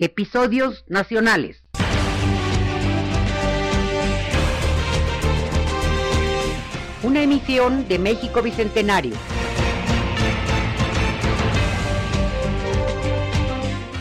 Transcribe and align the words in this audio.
Episodios 0.00 0.84
nacionales. 0.86 1.64
Una 7.02 7.22
emisión 7.22 7.88
de 7.88 7.98
México 7.98 8.40
Bicentenario. 8.40 9.16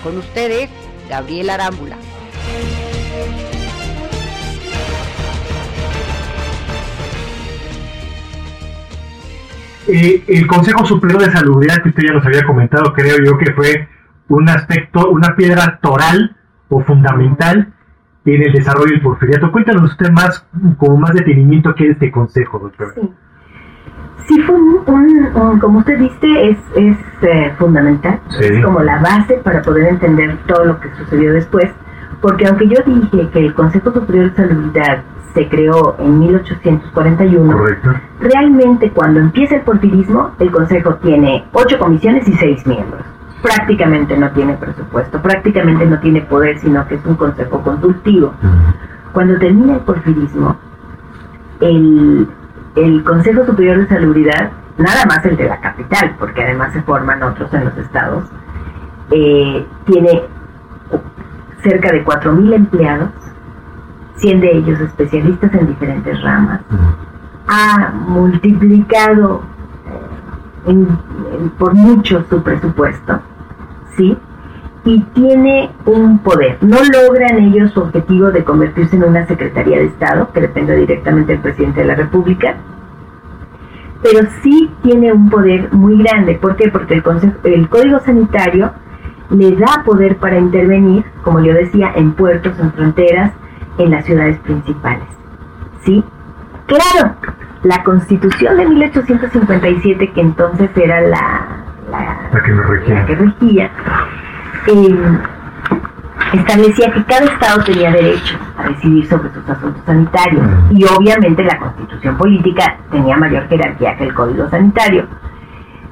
Con 0.03 0.19
ustedes, 0.19 0.69
Gabriel 1.09 1.49
Arámbula. 1.49 1.97
Eh, 9.87 10.23
el 10.27 10.45
Consejo 10.45 10.85
Superior 10.85 11.25
de 11.25 11.31
Salubridad, 11.31 11.81
que 11.81 11.89
usted 11.89 12.03
ya 12.07 12.13
nos 12.13 12.25
había 12.25 12.43
comentado, 12.43 12.93
creo 12.93 13.15
yo 13.25 13.35
que 13.39 13.51
fue 13.53 13.96
un 14.29 14.49
aspecto, 14.49 15.09
una 15.09 15.35
piedra 15.35 15.79
toral 15.81 16.35
o 16.69 16.81
fundamental 16.81 17.73
en 18.25 18.43
el 18.43 18.53
desarrollo 18.53 18.91
del 18.91 19.01
porfiriato. 19.01 19.51
Cuéntanos 19.51 19.91
usted 19.91 20.11
más, 20.11 20.45
como 20.77 20.97
más 20.97 21.13
detenimiento, 21.13 21.73
qué 21.75 21.85
es 21.85 21.91
este 21.91 22.11
consejo, 22.11 22.59
doctor. 22.59 22.93
Sí. 22.95 23.09
Sí, 24.27 24.41
fue 24.41 24.55
un, 24.55 25.59
como 25.61 25.79
usted 25.79 25.97
dice, 25.99 26.49
es, 26.49 26.57
es 26.75 26.97
eh, 27.21 27.53
fundamental, 27.57 28.19
es 28.41 28.61
como 28.61 28.81
la 28.81 28.99
base 28.99 29.35
para 29.35 29.61
poder 29.61 29.87
entender 29.87 30.37
todo 30.47 30.65
lo 30.65 30.79
que 30.81 30.89
sucedió 30.97 31.31
después, 31.31 31.71
porque 32.19 32.45
aunque 32.45 32.67
yo 32.67 32.75
dije 32.85 33.29
que 33.29 33.39
el 33.39 33.53
Consejo 33.53 33.93
Superior 33.93 34.31
de 34.31 34.35
Salubridad 34.35 35.03
se 35.33 35.47
creó 35.47 35.95
en 35.99 36.19
1841, 36.19 37.57
realmente 38.19 38.91
cuando 38.91 39.21
empieza 39.21 39.55
el 39.55 39.61
porfirismo, 39.61 40.31
el 40.39 40.51
Consejo 40.51 40.95
tiene 40.95 41.45
ocho 41.53 41.79
comisiones 41.79 42.27
y 42.27 42.33
seis 42.33 42.67
miembros 42.67 43.05
prácticamente 43.41 44.17
no 44.17 44.31
tiene 44.31 44.53
presupuesto, 44.55 45.21
prácticamente 45.21 45.85
no 45.85 45.99
tiene 45.99 46.21
poder, 46.21 46.59
sino 46.59 46.87
que 46.87 46.95
es 46.95 47.05
un 47.05 47.15
consejo 47.15 47.61
consultivo. 47.61 48.33
Cuando 49.13 49.37
termina 49.37 49.75
el 49.75 49.79
porfirismo, 49.81 50.57
el, 51.59 52.27
Consejo 53.03 53.43
Superior 53.45 53.79
de 53.79 53.87
Salubridad, 53.87 54.51
nada 54.77 55.05
más 55.07 55.25
el 55.25 55.35
de 55.35 55.49
la 55.49 55.59
capital, 55.59 56.15
porque 56.19 56.43
además 56.43 56.73
se 56.73 56.81
forman 56.83 57.23
otros 57.23 57.51
en 57.53 57.65
los 57.65 57.77
estados, 57.77 58.25
eh, 59.09 59.65
tiene 59.85 60.23
cerca 61.63 61.91
de 61.91 62.05
4.000 62.05 62.53
empleados, 62.53 63.09
100 64.17 64.41
de 64.41 64.57
ellos 64.57 64.79
especialistas 64.79 65.53
en 65.55 65.67
diferentes 65.67 66.21
ramas. 66.21 66.61
Ha 67.47 67.91
multiplicado 68.07 69.41
por 71.57 71.73
mucho 71.73 72.25
su 72.29 72.41
presupuesto, 72.43 73.19
¿sí? 73.95 74.17
Y 74.85 75.01
tiene 75.13 75.71
un 75.85 76.19
poder. 76.19 76.57
No 76.61 76.77
logran 76.77 77.37
ellos 77.39 77.71
su 77.71 77.81
objetivo 77.81 78.31
de 78.31 78.43
convertirse 78.43 78.95
en 78.95 79.03
una 79.03 79.25
Secretaría 79.27 79.77
de 79.77 79.85
Estado, 79.85 80.31
que 80.31 80.41
depende 80.41 80.75
directamente 80.75 81.33
del 81.33 81.41
presidente 81.41 81.81
de 81.81 81.87
la 81.87 81.95
República, 81.95 82.55
pero 84.01 84.27
sí 84.41 84.71
tiene 84.83 85.11
un 85.11 85.29
poder 85.29 85.73
muy 85.73 85.97
grande. 86.03 86.35
¿Por 86.35 86.55
qué? 86.55 86.69
Porque 86.69 86.93
el, 86.93 87.03
el 87.43 87.69
Código 87.69 87.99
Sanitario 87.99 88.71
le 89.29 89.55
da 89.55 89.83
poder 89.85 90.17
para 90.17 90.37
intervenir, 90.37 91.03
como 91.23 91.41
yo 91.41 91.53
decía, 91.53 91.91
en 91.95 92.13
puertos, 92.13 92.57
en 92.59 92.71
fronteras, 92.71 93.33
en 93.77 93.91
las 93.91 94.05
ciudades 94.05 94.37
principales. 94.39 95.07
¿Sí? 95.83 96.03
Claro, 96.65 97.15
la 97.63 97.83
constitución 97.83 98.57
de 98.57 98.67
1857, 98.67 100.11
que 100.13 100.21
entonces 100.21 100.69
era 100.75 101.01
la, 101.01 101.47
la, 101.91 102.41
que, 103.05 103.15
regía, 103.15 103.71
eh, 104.67 105.19
establecía 106.33 106.91
que 106.91 107.03
cada 107.05 107.25
estado 107.25 107.63
tenía 107.63 107.91
derecho 107.91 108.37
a 108.57 108.69
decidir 108.69 109.07
sobre 109.07 109.33
sus 109.33 109.49
asuntos 109.49 109.83
sanitarios. 109.85 110.45
Y 110.71 110.83
obviamente 110.85 111.43
la 111.43 111.57
constitución 111.57 112.17
política 112.17 112.77
tenía 112.91 113.17
mayor 113.17 113.47
jerarquía 113.47 113.97
que 113.97 114.05
el 114.05 114.13
código 114.13 114.49
sanitario. 114.49 115.07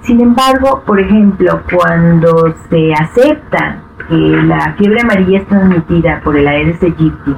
Sin 0.01 0.21
embargo, 0.21 0.83
por 0.85 0.99
ejemplo, 0.99 1.61
cuando 1.73 2.53
se 2.69 2.93
acepta 2.93 3.81
que 4.07 4.15
la 4.15 4.75
fiebre 4.77 5.01
amarilla 5.01 5.39
es 5.39 5.47
transmitida 5.47 6.21
por 6.23 6.37
el 6.37 6.47
Aedes 6.47 6.81
aegypti 6.83 7.35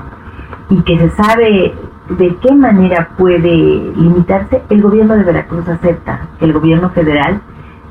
y 0.70 0.82
que 0.82 1.00
se 1.00 1.10
sabe 1.12 1.74
de 2.10 2.36
qué 2.38 2.54
manera 2.54 3.10
puede 3.18 3.48
limitarse, 3.96 4.64
el 4.70 4.82
gobierno 4.82 5.16
de 5.16 5.24
Veracruz 5.24 5.68
acepta 5.68 6.22
que 6.40 6.46
el 6.46 6.54
gobierno 6.54 6.90
federal 6.92 7.42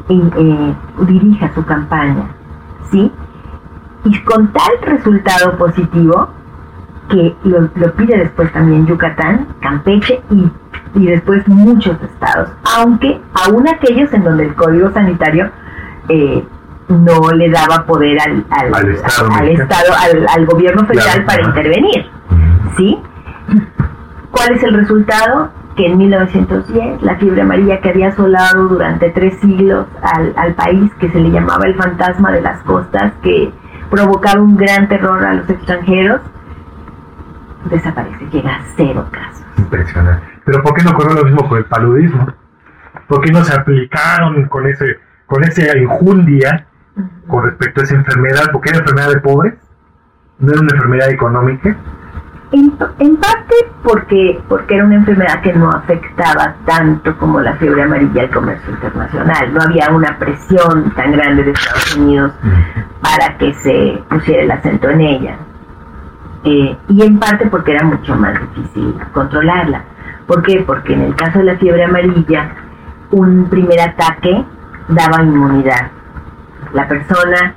eh, 0.08 0.74
dirija 1.06 1.52
su 1.54 1.64
campaña, 1.64 2.28
¿sí? 2.90 3.10
Y 4.04 4.20
con 4.20 4.52
tal 4.52 4.72
resultado 4.82 5.58
positivo, 5.58 6.28
que 7.08 7.34
lo, 7.44 7.68
pide 7.94 8.18
después 8.18 8.52
también 8.52 8.86
Yucatán, 8.86 9.48
Campeche 9.60 10.22
y, 10.30 11.06
después 11.06 11.46
muchos 11.46 11.96
estados, 12.02 12.50
aunque 12.76 13.20
aún 13.34 13.68
aquellos 13.68 14.12
en 14.12 14.24
donde 14.24 14.44
el 14.44 14.54
código 14.54 14.90
sanitario 14.92 15.50
eh, 16.08 16.42
no 16.88 17.30
le 17.32 17.50
daba 17.50 17.84
poder 17.84 18.18
al, 18.20 18.46
al, 18.50 18.88
Estado, 19.48 19.92
al, 20.34 20.46
gobierno 20.46 20.86
federal 20.86 21.24
para 21.24 21.42
intervenir, 21.42 22.06
¿sí? 22.76 22.98
¿Cuál 24.36 24.52
es 24.52 24.62
el 24.64 24.74
resultado? 24.74 25.50
Que 25.76 25.86
en 25.86 25.96
1910 25.96 27.02
la 27.02 27.16
fiebre 27.16 27.40
amarilla 27.40 27.80
que 27.80 27.88
había 27.88 28.08
asolado 28.08 28.68
durante 28.68 29.08
tres 29.10 29.38
siglos 29.40 29.86
al, 30.02 30.54
país, 30.54 30.92
que 31.00 31.10
se 31.10 31.18
le 31.18 31.30
llamaba 31.30 31.64
el 31.66 31.74
fantasma 31.74 32.32
de 32.32 32.42
las 32.42 32.62
costas, 32.62 33.14
que 33.22 33.50
provocaba 33.90 34.42
un 34.42 34.56
gran 34.56 34.88
terror 34.88 35.24
a 35.24 35.34
los 35.34 35.48
extranjeros, 35.48 36.20
desaparece, 37.70 38.26
llega 38.30 38.56
a 38.56 38.60
cero 38.76 39.06
casos. 39.10 39.42
Impresionante. 39.56 40.26
Pero 40.44 40.62
¿por 40.62 40.74
qué 40.74 40.84
no 40.84 40.90
ocurrió 40.90 41.14
lo 41.14 41.24
mismo 41.24 41.48
con 41.48 41.58
el 41.58 41.64
paludismo? 41.64 42.26
¿Por 43.08 43.22
qué 43.22 43.32
no 43.32 43.42
se 43.42 43.54
aplicaron 43.54 44.46
con 44.48 44.66
ese 44.66 44.98
con 45.26 45.42
esa 45.44 45.76
injundia 45.76 46.66
con 47.26 47.44
respecto 47.44 47.80
a 47.80 47.84
esa 47.84 47.94
enfermedad? 47.94 48.44
Porque 48.52 48.68
era 48.68 48.78
enfermedad 48.80 49.08
de 49.08 49.20
pobres, 49.20 49.54
no 50.38 50.52
era 50.52 50.60
una 50.60 50.74
enfermedad 50.74 51.10
económica. 51.10 51.76
En, 52.56 53.16
parte 53.16 53.54
porque, 53.82 54.40
porque 54.48 54.76
era 54.76 54.86
una 54.86 54.94
enfermedad 54.94 55.42
que 55.42 55.52
no 55.52 55.68
afectaba 55.68 56.54
tanto 56.64 57.14
como 57.18 57.38
la 57.40 57.52
fiebre 57.56 57.82
amarilla 57.82 58.22
al 58.22 58.30
comercio 58.30 58.72
internacional. 58.72 59.52
No 59.52 59.60
había 59.60 59.90
una 59.90 60.18
presión 60.18 60.90
tan 60.94 61.12
grande 61.12 61.44
de 61.44 61.50
Estados 61.50 61.96
Unidos 61.96 62.32
para 63.02 63.36
que 63.36 63.52
se 63.54 64.02
pusiera 64.08 64.42
el 64.42 64.50
acento 64.50 64.88
en 64.88 65.00
ella. 65.02 65.36
Eh, 66.44 66.74
y 66.88 67.02
en 67.02 67.18
parte 67.18 67.46
porque 67.46 67.72
era 67.72 67.84
mucho 67.84 68.16
más 68.16 68.40
difícil 68.40 68.94
controlarla. 69.12 69.84
¿Por 70.26 70.42
qué? 70.42 70.64
Porque 70.66 70.94
en 70.94 71.02
el 71.02 71.14
caso 71.14 71.40
de 71.40 71.44
la 71.44 71.56
fiebre 71.58 71.84
amarilla, 71.84 72.52
un 73.10 73.50
primer 73.50 73.80
ataque 73.80 74.44
daba 74.88 75.22
inmunidad. 75.22 75.90
La 76.72 76.88
persona 76.88 77.54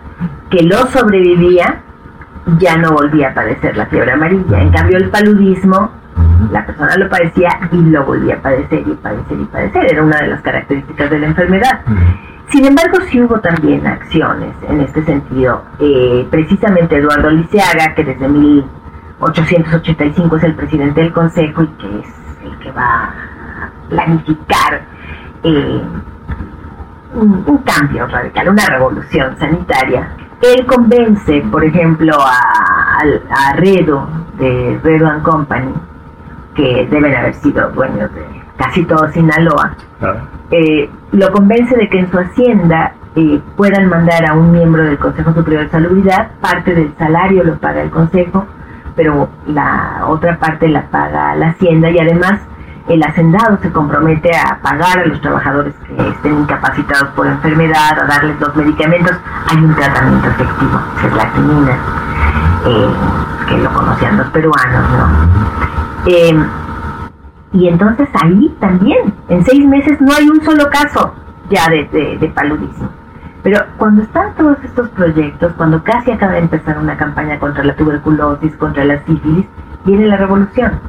que 0.49 0.63
lo 0.63 0.87
sobrevivía 0.87 1.83
ya 2.57 2.77
no 2.77 2.91
volvía 2.91 3.29
a 3.29 3.33
padecer 3.33 3.75
la 3.77 3.85
fiebre 3.87 4.11
amarilla. 4.11 4.61
En 4.61 4.71
cambio, 4.71 4.97
el 4.97 5.09
paludismo, 5.09 5.91
la 6.51 6.63
persona 6.65 6.95
lo 6.97 7.09
padecía 7.09 7.59
y 7.71 7.77
lo 7.77 8.05
volvía 8.05 8.35
a 8.35 8.41
padecer 8.41 8.83
y 8.87 8.93
padecer 8.95 9.39
y 9.39 9.45
padecer. 9.45 9.91
Era 9.91 10.03
una 10.03 10.19
de 10.21 10.27
las 10.27 10.41
características 10.41 11.09
de 11.09 11.19
la 11.19 11.27
enfermedad. 11.27 11.81
Sin 12.49 12.65
embargo, 12.65 12.97
sí 13.09 13.21
hubo 13.21 13.39
también 13.39 13.85
acciones 13.85 14.55
en 14.67 14.81
este 14.81 15.03
sentido. 15.03 15.63
Eh, 15.79 16.27
precisamente 16.31 16.97
Eduardo 16.97 17.29
Liceaga, 17.29 17.93
que 17.93 18.03
desde 18.03 18.27
1885 18.27 20.37
es 20.37 20.43
el 20.43 20.55
presidente 20.55 21.01
del 21.01 21.13
Consejo 21.13 21.61
y 21.63 21.67
que 21.67 21.99
es 21.99 22.07
el 22.43 22.57
que 22.59 22.71
va 22.71 23.03
a 23.03 23.13
planificar 23.89 24.81
eh, 25.43 25.81
un 27.13 27.61
cambio 27.65 28.07
radical, 28.07 28.49
una 28.49 28.65
revolución 28.65 29.37
sanitaria, 29.37 30.09
él 30.41 30.65
convence, 30.65 31.41
por 31.51 31.63
ejemplo, 31.63 32.13
a, 32.19 33.01
a, 33.29 33.53
Redo, 33.53 34.07
de 34.37 34.79
Redo 34.83 35.07
and 35.07 35.23
Company, 35.23 35.73
que 36.55 36.87
deben 36.89 37.15
haber 37.15 37.33
sido 37.35 37.69
dueños 37.71 38.13
de 38.13 38.25
casi 38.57 38.83
todo 38.83 39.09
Sinaloa, 39.11 39.75
eh, 40.51 40.89
lo 41.11 41.31
convence 41.31 41.75
de 41.75 41.89
que 41.89 41.99
en 41.99 42.11
su 42.11 42.19
hacienda 42.19 42.93
eh, 43.15 43.39
puedan 43.55 43.87
mandar 43.87 44.25
a 44.29 44.33
un 44.33 44.51
miembro 44.51 44.83
del 44.83 44.97
Consejo 44.97 45.33
Superior 45.33 45.63
de 45.63 45.69
Salubridad, 45.69 46.31
parte 46.41 46.75
del 46.75 46.93
salario 46.97 47.43
lo 47.43 47.57
paga 47.57 47.81
el 47.81 47.89
Consejo, 47.89 48.45
pero 48.95 49.29
la 49.47 50.05
otra 50.07 50.37
parte 50.39 50.67
la 50.67 50.83
paga 50.87 51.35
la 51.35 51.49
hacienda 51.49 51.89
y 51.89 51.99
además 51.99 52.41
el 52.89 53.03
hacendado 53.03 53.57
se 53.61 53.71
compromete 53.71 54.31
a 54.35 54.59
pagar 54.61 54.99
a 54.99 55.05
los 55.05 55.21
trabajadores 55.21 55.75
que 55.87 56.09
estén 56.09 56.39
incapacitados 56.39 57.09
por 57.09 57.27
enfermedad, 57.27 57.99
a 57.99 58.05
darles 58.07 58.39
los 58.39 58.55
medicamentos. 58.55 59.15
Hay 59.47 59.57
un 59.57 59.75
tratamiento 59.75 60.27
efectivo, 60.27 60.79
que 60.99 61.07
es 61.07 61.13
la 61.13 61.31
quinina, 61.31 61.77
eh, 62.65 62.89
que 63.47 63.57
lo 63.59 63.73
conocían 63.73 64.17
los 64.17 64.27
peruanos, 64.29 64.89
¿no? 64.89 66.11
Eh, 66.11 66.45
y 67.53 67.67
entonces 67.67 68.09
ahí 68.21 68.55
también, 68.59 69.13
en 69.27 69.45
seis 69.45 69.65
meses 69.67 70.01
no 70.01 70.13
hay 70.13 70.27
un 70.27 70.43
solo 70.43 70.69
caso 70.69 71.13
ya 71.49 71.67
de, 71.69 72.31
paludismo. 72.33 72.89
Pero 73.43 73.59
cuando 73.77 74.01
están 74.03 74.33
todos 74.35 74.57
estos 74.63 74.89
proyectos, 74.89 75.53
cuando 75.57 75.83
casi 75.83 76.11
acaba 76.11 76.33
de 76.33 76.39
empezar 76.39 76.77
una 76.77 76.97
campaña 76.97 77.39
contra 77.39 77.63
la 77.63 77.75
tuberculosis, 77.75 78.55
contra 78.57 78.83
la 78.83 79.03
sífilis, 79.05 79.45
viene 79.85 80.07
la 80.07 80.17
revolución. 80.17 80.79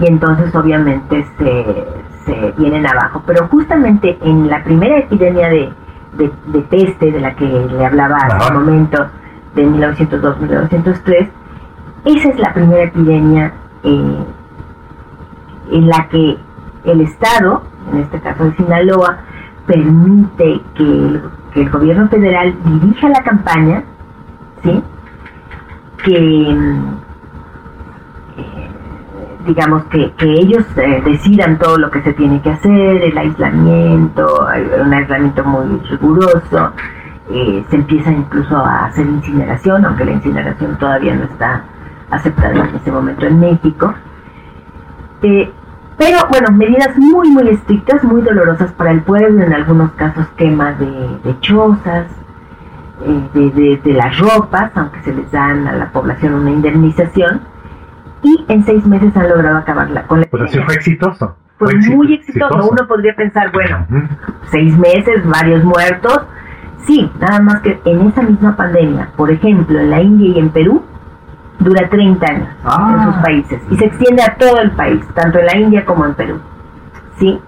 Y 0.00 0.06
entonces 0.06 0.54
obviamente 0.54 1.24
se, 1.38 1.86
se 2.24 2.54
vienen 2.58 2.86
abajo. 2.86 3.22
Pero 3.26 3.46
justamente 3.48 4.18
en 4.22 4.48
la 4.48 4.62
primera 4.64 4.98
epidemia 4.98 5.48
de, 5.48 5.72
de, 6.16 6.60
peste 6.62 7.12
de 7.12 7.20
la 7.20 7.34
que 7.34 7.46
le 7.46 7.86
hablaba 7.86 8.16
hace 8.16 8.52
un 8.52 8.64
momento, 8.64 9.06
de 9.54 9.66
1902-1903, 9.66 11.28
esa 12.04 12.28
es 12.28 12.38
la 12.38 12.52
primera 12.52 12.84
epidemia 12.84 13.52
eh, 13.82 14.24
en 15.70 15.88
la 15.88 16.08
que 16.08 16.36
el 16.84 17.00
Estado, 17.00 17.62
en 17.92 18.00
este 18.00 18.20
caso 18.20 18.44
de 18.44 18.56
Sinaloa, 18.56 19.18
permite 19.66 20.60
que 20.74 21.20
el, 21.54 21.70
gobierno 21.70 22.08
federal 22.08 22.54
dirija 22.64 23.08
la 23.08 23.22
campaña, 23.22 23.84
¿sí? 24.62 24.82
que 26.04 26.56
digamos 29.46 29.84
que, 29.84 30.12
ellos 30.18 30.64
eh, 30.76 31.02
decidan 31.04 31.58
todo 31.58 31.78
lo 31.78 31.90
que 31.90 32.02
se 32.02 32.12
tiene 32.14 32.40
que 32.42 32.50
hacer, 32.50 33.02
el 33.02 33.16
aislamiento, 33.16 34.46
un 34.84 34.92
aislamiento 34.92 35.44
muy 35.44 35.78
riguroso, 35.90 36.72
eh, 37.30 37.64
se 37.70 37.76
empieza 37.76 38.10
incluso 38.10 38.56
a 38.56 38.86
hacer 38.86 39.06
incineración, 39.06 39.84
aunque 39.84 40.04
la 40.04 40.12
incineración 40.12 40.78
todavía 40.78 41.14
no 41.14 41.24
está 41.24 41.64
aceptada 42.10 42.68
en 42.68 42.76
ese 42.76 42.92
momento 42.92 43.26
en 43.26 43.40
México. 43.40 43.94
Pero 45.20 46.18
bueno, 46.28 46.50
medidas 46.52 46.96
muy, 46.98 47.30
muy 47.30 47.48
estrictas, 47.48 48.02
muy 48.04 48.20
dolorosas 48.22 48.72
para 48.72 48.90
el 48.90 49.02
pueblo, 49.02 49.42
en 49.42 49.52
algunos 49.52 49.92
casos 49.92 50.26
quema 50.36 50.72
de, 50.72 51.18
de 51.22 51.40
chozas, 51.40 52.06
eh, 53.02 53.80
de, 53.84 53.92
las 53.92 54.18
ropas, 54.18 54.70
aunque 54.76 55.02
se 55.02 55.12
les 55.12 55.30
dan 55.30 55.66
a 55.66 55.72
la 55.72 55.90
población 55.90 56.34
una 56.34 56.50
indemnización, 56.50 57.42
y 58.24 58.44
en 58.48 58.64
seis 58.64 58.84
meses 58.86 59.16
han 59.16 59.28
logrado 59.28 59.58
acabarla 59.58 60.02
con 60.04 60.20
la... 60.20 60.26
Pues 60.26 60.42
así 60.44 60.58
fue 60.58 60.74
exitoso. 60.74 61.36
Fue, 61.58 61.74
muy 61.74 62.14
exitoso. 62.14 62.68
Uno 62.68 62.88
podría 62.88 63.14
pensar, 63.14 63.52
bueno, 63.52 63.86
seis 64.50 64.76
meses, 64.76 65.24
varios 65.28 65.62
muertos. 65.62 66.22
Sí, 66.86 67.10
nada 67.20 67.40
más 67.40 67.60
que 67.60 67.78
en 67.84 68.08
esa 68.08 68.22
misma 68.22 68.56
pandemia, 68.56 69.10
por 69.16 69.30
ejemplo, 69.30 69.78
en 69.78 69.90
la 69.90 70.02
India 70.02 70.30
y 70.30 70.38
en 70.38 70.50
Perú, 70.50 70.82
dura 71.60 71.88
30 71.88 72.26
años 72.26 72.48
en 72.48 72.66
ah. 72.66 73.12
sus 73.12 73.22
países 73.22 73.60
y 73.70 73.76
se 73.76 73.86
extiende 73.86 74.22
a 74.22 74.34
todo 74.34 74.60
el 74.60 74.72
país, 74.72 75.00
tanto 75.14 75.38
en 75.38 75.46
la 75.46 75.56
India 75.56 75.84
como 75.84 76.04
en 76.04 76.14
Perú. 76.14 76.40
¿Sí? 77.18 77.38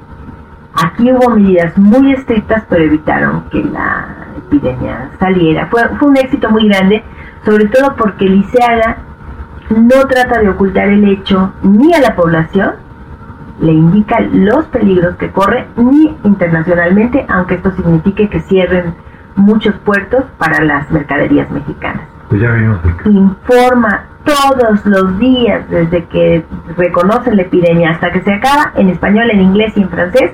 Aquí 0.75 1.11
hubo 1.11 1.31
medidas 1.31 1.77
muy 1.77 2.13
estrictas, 2.13 2.65
pero 2.69 2.85
evitaron 2.85 3.45
que 3.51 3.65
la 3.65 4.07
epidemia 4.37 5.11
saliera. 5.19 5.67
Fue, 5.67 5.83
fue 5.99 6.09
un 6.09 6.17
éxito 6.17 6.51
muy 6.51 6.69
grande, 6.69 7.03
sobre 7.45 7.67
todo 7.67 7.97
porque 7.97 8.27
Liceaga 8.27 8.99
no 9.71 10.07
trata 10.07 10.41
de 10.41 10.49
ocultar 10.49 10.89
el 10.89 11.05
hecho 11.09 11.53
ni 11.63 11.93
a 11.93 12.01
la 12.01 12.15
población, 12.15 12.75
le 13.61 13.73
indica 13.73 14.21
los 14.21 14.67
peligros 14.67 15.17
que 15.17 15.31
corre, 15.31 15.67
ni 15.77 16.17
internacionalmente, 16.25 17.25
aunque 17.29 17.55
esto 17.55 17.73
signifique 17.73 18.29
que 18.29 18.41
cierren 18.41 18.95
muchos 19.35 19.75
puertos 19.77 20.25
para 20.39 20.63
las 20.63 20.91
mercaderías 20.91 21.51
mexicanas. 21.51 22.03
Pues 22.29 22.41
ya 22.41 22.57
Informa 23.05 24.05
todos 24.25 24.85
los 24.85 25.19
días, 25.19 25.69
desde 25.71 26.05
que 26.07 26.45
reconocen 26.77 27.37
la 27.37 27.43
epidemia 27.43 27.91
hasta 27.91 28.13
que 28.13 28.21
se 28.23 28.33
acaba, 28.33 28.73
en 28.75 28.91
español, 28.91 29.31
en 29.31 29.41
inglés 29.41 29.73
y 29.77 29.83
en 29.83 29.89
francés, 29.89 30.33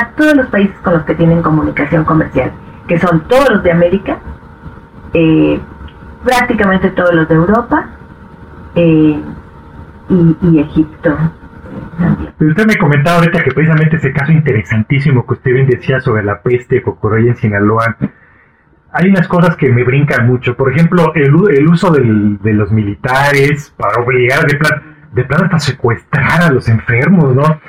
a 0.00 0.08
todos 0.16 0.34
los 0.34 0.46
países 0.48 0.76
con 0.82 0.94
los 0.94 1.04
que 1.04 1.14
tienen 1.14 1.42
comunicación 1.42 2.04
comercial, 2.04 2.50
que 2.86 2.98
son 2.98 3.20
todos 3.28 3.48
los 3.50 3.62
de 3.62 3.70
América, 3.70 4.18
eh, 5.14 5.60
prácticamente 6.24 6.90
todos 6.90 7.14
los 7.14 7.28
de 7.28 7.34
Europa 7.36 7.86
eh, 8.78 9.20
y, 10.08 10.58
Egipto. 10.60 11.16
Usted 12.40 12.66
me 12.66 12.76
comentaba 12.76 13.18
ahorita 13.18 13.42
que 13.42 13.50
precisamente 13.50 13.96
ese 13.96 14.12
caso 14.12 14.32
interesantísimo 14.32 15.26
que 15.26 15.34
usted 15.34 15.52
bien 15.52 15.66
decía 15.66 16.00
sobre 16.00 16.22
la 16.22 16.40
peste 16.40 16.82
ocurrió 16.86 17.28
en 17.28 17.36
Sinaloa, 17.36 17.96
hay 18.92 19.10
unas 19.10 19.26
cosas 19.28 19.56
que 19.56 19.70
me 19.70 19.84
brincan 19.84 20.26
mucho. 20.26 20.56
Por 20.56 20.72
ejemplo, 20.72 21.12
el, 21.14 21.68
uso 21.68 21.90
de 21.90 22.54
los 22.54 22.72
militares 22.72 23.74
para 23.76 24.02
obligar 24.02 24.46
de 24.46 24.56
plan, 24.56 24.96
de 25.12 25.22
hasta 25.22 25.58
secuestrar 25.58 26.42
a 26.42 26.50
los 26.50 26.68
enfermos, 26.68 27.34
¿no? 27.34 27.60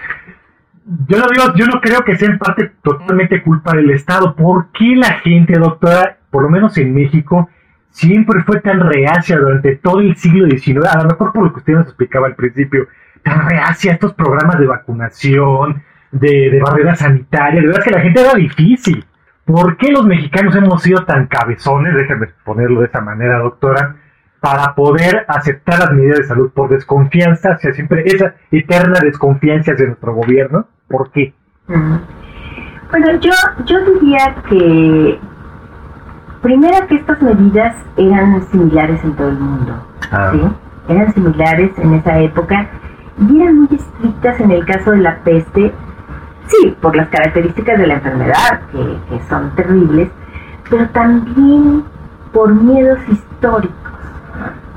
Yo 1.08 1.18
no 1.18 1.26
digo, 1.28 1.54
yo 1.56 1.66
no 1.68 1.82
creo 1.82 2.04
que 2.04 2.16
sea 2.18 2.30
en 2.30 2.40
parte 2.40 2.72
totalmente 2.82 3.44
culpa 3.44 3.76
del 3.76 3.92
Estado. 3.92 4.36
¿Por 4.36 4.72
qué 4.72 4.96
la 4.96 5.14
gente, 5.20 5.60
doctora, 5.60 6.18
por 6.32 6.44
lo 6.44 6.50
menos 6.50 6.78
en 6.78 6.94
México, 6.94 7.50
siempre 7.92 8.44
fue 8.44 8.60
tan 8.62 8.80
reacia 8.80 9.38
durante 9.38 9.76
todo 9.78 10.00
el 10.00 10.16
siglo 10.16 10.48
XIX? 10.48 10.86
A 10.86 11.04
lo 11.04 11.10
mejor 11.10 11.34
por 11.34 11.44
lo 11.44 11.54
que 11.54 11.60
usted 11.60 11.74
nos 11.74 11.88
explicaba 11.88 12.28
al 12.28 12.36
principio, 12.36 12.88
tan 13.24 13.48
reacia 13.48 13.92
a 13.92 13.94
estos 13.96 14.14
programas 14.14 14.60
de 14.60 14.68
vacunación, 14.68 15.84
de, 16.12 16.50
de 16.50 16.60
barreras 16.60 17.00
sanitarias. 17.00 17.64
De 17.64 17.68
verdad 17.68 17.84
que 17.84 17.92
la 17.92 18.02
gente 18.02 18.22
era 18.22 18.34
difícil. 18.34 19.06
¿Por 19.46 19.78
qué 19.78 19.92
los 19.92 20.06
mexicanos 20.06 20.56
hemos 20.56 20.84
sido 20.84 21.06
tan 21.06 21.26
cabezones, 21.26 21.96
déjame 21.96 22.28
ponerlo 22.44 22.82
de 22.82 22.88
esa 22.88 23.02
manera, 23.02 23.40
doctora, 23.40 23.96
para 24.40 24.76
poder 24.76 25.26
aceptar 25.28 25.80
las 25.80 25.92
medidas 25.92 26.20
de 26.20 26.24
salud 26.26 26.52
por 26.52 26.70
desconfianza, 26.70 27.58
sea, 27.58 27.74
siempre 27.74 28.04
esa 28.06 28.36
eterna 28.52 29.00
desconfianza 29.02 29.74
de 29.74 29.88
nuestro 29.88 30.14
gobierno? 30.14 30.68
¿Por 30.88 31.12
qué? 31.12 31.34
Bueno, 31.68 33.20
yo, 33.20 33.32
yo 33.66 33.94
diría 33.94 34.36
que 34.48 35.20
primero 36.42 36.88
que 36.88 36.96
estas 36.96 37.22
medidas 37.22 37.76
eran 37.98 38.42
similares 38.52 39.04
en 39.04 39.16
todo 39.16 39.30
el 39.30 39.40
mundo, 39.40 39.74
ah. 40.12 40.32
¿sí? 40.32 40.42
Eran 40.88 41.14
similares 41.14 41.72
en 41.78 41.94
esa 41.94 42.20
época 42.20 42.68
y 43.20 43.42
eran 43.42 43.60
muy 43.60 43.70
estrictas 43.72 44.40
en 44.40 44.52
el 44.52 44.66
caso 44.66 44.92
de 44.92 44.98
la 44.98 45.18
peste 45.20 45.74
Sí, 46.50 46.76
por 46.82 46.96
las 46.96 47.08
características 47.10 47.78
de 47.78 47.88
la 47.88 47.94
enfermedad, 47.96 48.62
que, 48.72 49.22
son 49.30 49.56
terribles, 49.56 50.10
pero 50.68 50.90
también 50.90 51.84
por 52.34 52.54
miedos 52.54 52.98
históricos. 53.08 53.76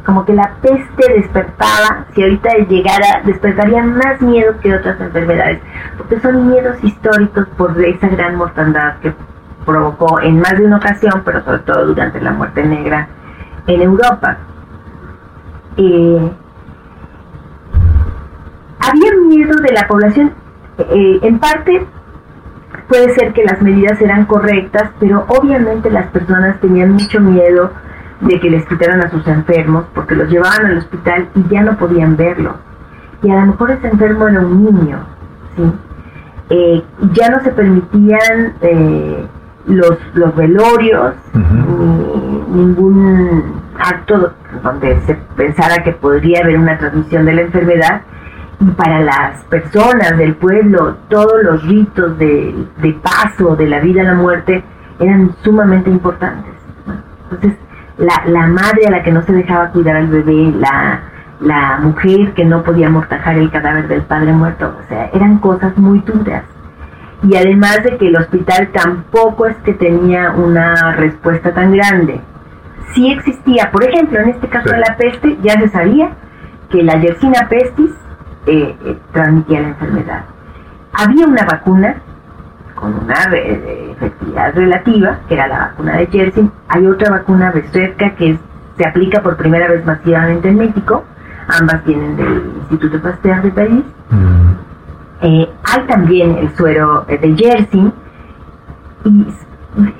Como 0.05 0.25
que 0.27 0.35
la 0.35 0.51
peste 0.61 1.13
despertaba, 1.15 2.05
si 2.15 2.23
ahorita 2.23 2.51
llegara, 2.69 3.23
despertaría 3.25 3.83
más 3.85 4.21
miedo 4.21 4.53
que 4.61 4.75
otras 4.75 5.01
enfermedades, 5.01 5.61
porque 5.97 6.21
son 6.21 6.49
miedos 6.49 6.77
históricos 6.83 7.47
por 7.57 7.83
esa 7.83 8.09
gran 8.09 8.37
mortandad 8.37 8.97
que 8.99 9.15
provocó 9.65 10.21
en 10.21 10.41
más 10.41 10.57
de 10.59 10.67
una 10.67 10.77
ocasión, 10.77 11.23
pero 11.25 11.45
sobre 11.45 11.61
todo 11.61 11.87
durante 11.87 12.21
la 12.21 12.33
muerte 12.33 12.65
negra 12.65 13.09
en 13.67 13.83
Europa. 13.83 14.39
Eh, 15.77 16.33
había 18.81 19.11
miedo 19.29 19.57
de 19.63 19.73
la 19.73 19.87
población 19.87 20.33
eh, 20.79 21.19
en 21.23 21.39
parte 21.39 21.87
puede 22.89 23.15
ser 23.15 23.33
que 23.33 23.45
las 23.45 23.61
medidas 23.63 24.01
eran 24.01 24.27
correctas, 24.27 24.91
pero 24.99 25.25
obviamente 25.29 25.91
las 25.91 26.07
personas 26.09 26.61
tenían 26.61 26.93
mucho 26.93 27.21
miedo 27.21 27.71
de 28.21 28.39
que 28.41 28.51
les 28.51 28.67
quitaran 28.67 29.03
a 29.03 29.11
sus 29.11 29.27
enfermos 29.27 29.85
porque 29.95 30.15
los 30.15 30.29
llevaban 30.31 30.67
al 30.67 30.79
hospital 30.79 31.29
y 31.35 31.49
ya 31.49 31.63
no 31.63 31.77
podían 31.77 32.17
verlo. 32.17 32.57
Y 33.23 33.31
a 33.31 33.41
lo 33.41 33.47
mejor 33.47 33.71
ese 33.73 33.89
enfermo 33.89 34.29
era 34.29 34.41
un 34.41 34.65
niño. 34.65 34.99
Eh, 36.51 36.83
ya 37.13 37.31
no 37.31 37.43
se 37.43 37.51
permitían 37.51 38.55
eh, 38.61 39.27
los, 39.67 39.99
los 40.15 40.35
velorios, 40.35 41.15
ni 41.35 42.63
ningún 42.63 43.63
acto 43.79 44.33
donde 44.63 45.01
se 45.03 45.15
pensara 45.37 45.83
que 45.83 45.93
podría 45.93 46.41
haber 46.41 46.59
una 46.59 46.79
transmisión 46.79 47.25
de 47.25 47.35
la 47.35 47.43
enfermedad 47.43 48.03
y 48.61 48.71
para 48.73 49.01
las 49.01 49.43
personas 49.45 50.17
del 50.17 50.35
pueblo 50.35 50.97
todos 51.09 51.43
los 51.43 51.67
ritos 51.67 52.17
de, 52.19 52.67
paso 53.03 53.57
de 53.57 53.69
la 53.69 53.81
vida 53.81 54.03
a 54.03 54.05
la 54.05 54.15
muerte 54.15 54.63
eran 55.01 55.35
sumamente 55.43 55.91
importantes. 55.91 56.53
Entonces, 57.25 57.59
la, 57.99 58.23
la, 58.27 58.47
madre 58.47 58.87
a 58.87 58.91
la 58.91 59.03
que 59.03 59.11
no 59.11 59.23
se 59.23 59.33
dejaba 59.33 59.71
cuidar 59.71 59.97
al 59.97 60.07
bebé, 60.07 60.53
la, 60.59 61.01
la 61.41 61.79
mujer 61.81 62.35
que 62.35 62.45
no 62.45 62.63
podía 62.63 62.87
amortajar 62.87 63.37
el 63.37 63.51
cadáver 63.51 63.89
del 63.89 64.03
padre 64.03 64.33
muerto, 64.33 64.75
o 64.79 64.89
sea, 64.89 65.07
eran 65.13 65.39
cosas 65.39 65.77
muy 65.77 66.01
duras. 66.01 66.45
Y 67.23 67.37
además 67.37 67.83
de 67.85 67.97
que 67.99 68.09
el 68.09 68.17
hospital 68.17 68.71
tampoco 68.73 69.47
es 69.47 69.57
que 69.59 69.75
tenía 69.75 70.33
una 70.33 70.93
respuesta 70.93 71.53
tan 71.55 71.73
grande. 71.73 72.21
Sí 72.95 73.11
existía, 73.13 73.71
por 73.71 73.85
ejemplo, 73.85 74.21
en 74.21 74.31
este 74.31 74.49
caso 74.49 74.71
de 74.71 74.79
la 74.79 74.97
peste, 74.97 75.39
ya 75.43 75.59
se 75.61 75.69
sabía 75.69 76.11
que 76.69 76.83
la 76.83 76.97
Yersinia 76.97 77.49
pestis 77.49 77.91
eh, 78.47 78.75
eh, 78.85 78.99
transmitía 79.13 79.61
la 79.61 79.69
enfermedad. 79.69 80.25
Había 80.93 81.27
una 81.27 81.45
vacuna 81.45 81.97
con 82.75 82.95
una 83.05 83.15
efectividad 83.37 84.55
relativa, 84.55 85.21
que 85.29 85.35
era 85.35 85.47
la 85.47 85.59
vacuna 85.59 85.99
de 85.99 86.07
Jersey. 86.09 86.51
Hay 86.69 86.87
otra 86.87 87.11
vacuna 87.11 87.53
cerca 87.71 88.11
que 88.17 88.37
se 88.77 88.87
aplica 88.87 89.23
por 89.23 89.37
primera 89.37 89.69
vez 89.69 89.85
masivamente 89.85 90.49
en 90.49 90.57
México. 90.57 91.05
Ambas 91.47 91.85
tienen 91.85 92.17
del 92.17 92.53
Instituto 92.63 93.01
Pasteur 93.01 93.43
de 93.43 93.51
París. 93.53 93.85
Mm. 94.11 94.52
Eh, 95.23 95.49
hay 95.63 95.87
también 95.87 96.37
el 96.37 96.55
suero 96.57 97.05
de 97.09 97.35
Jersey. 97.37 97.93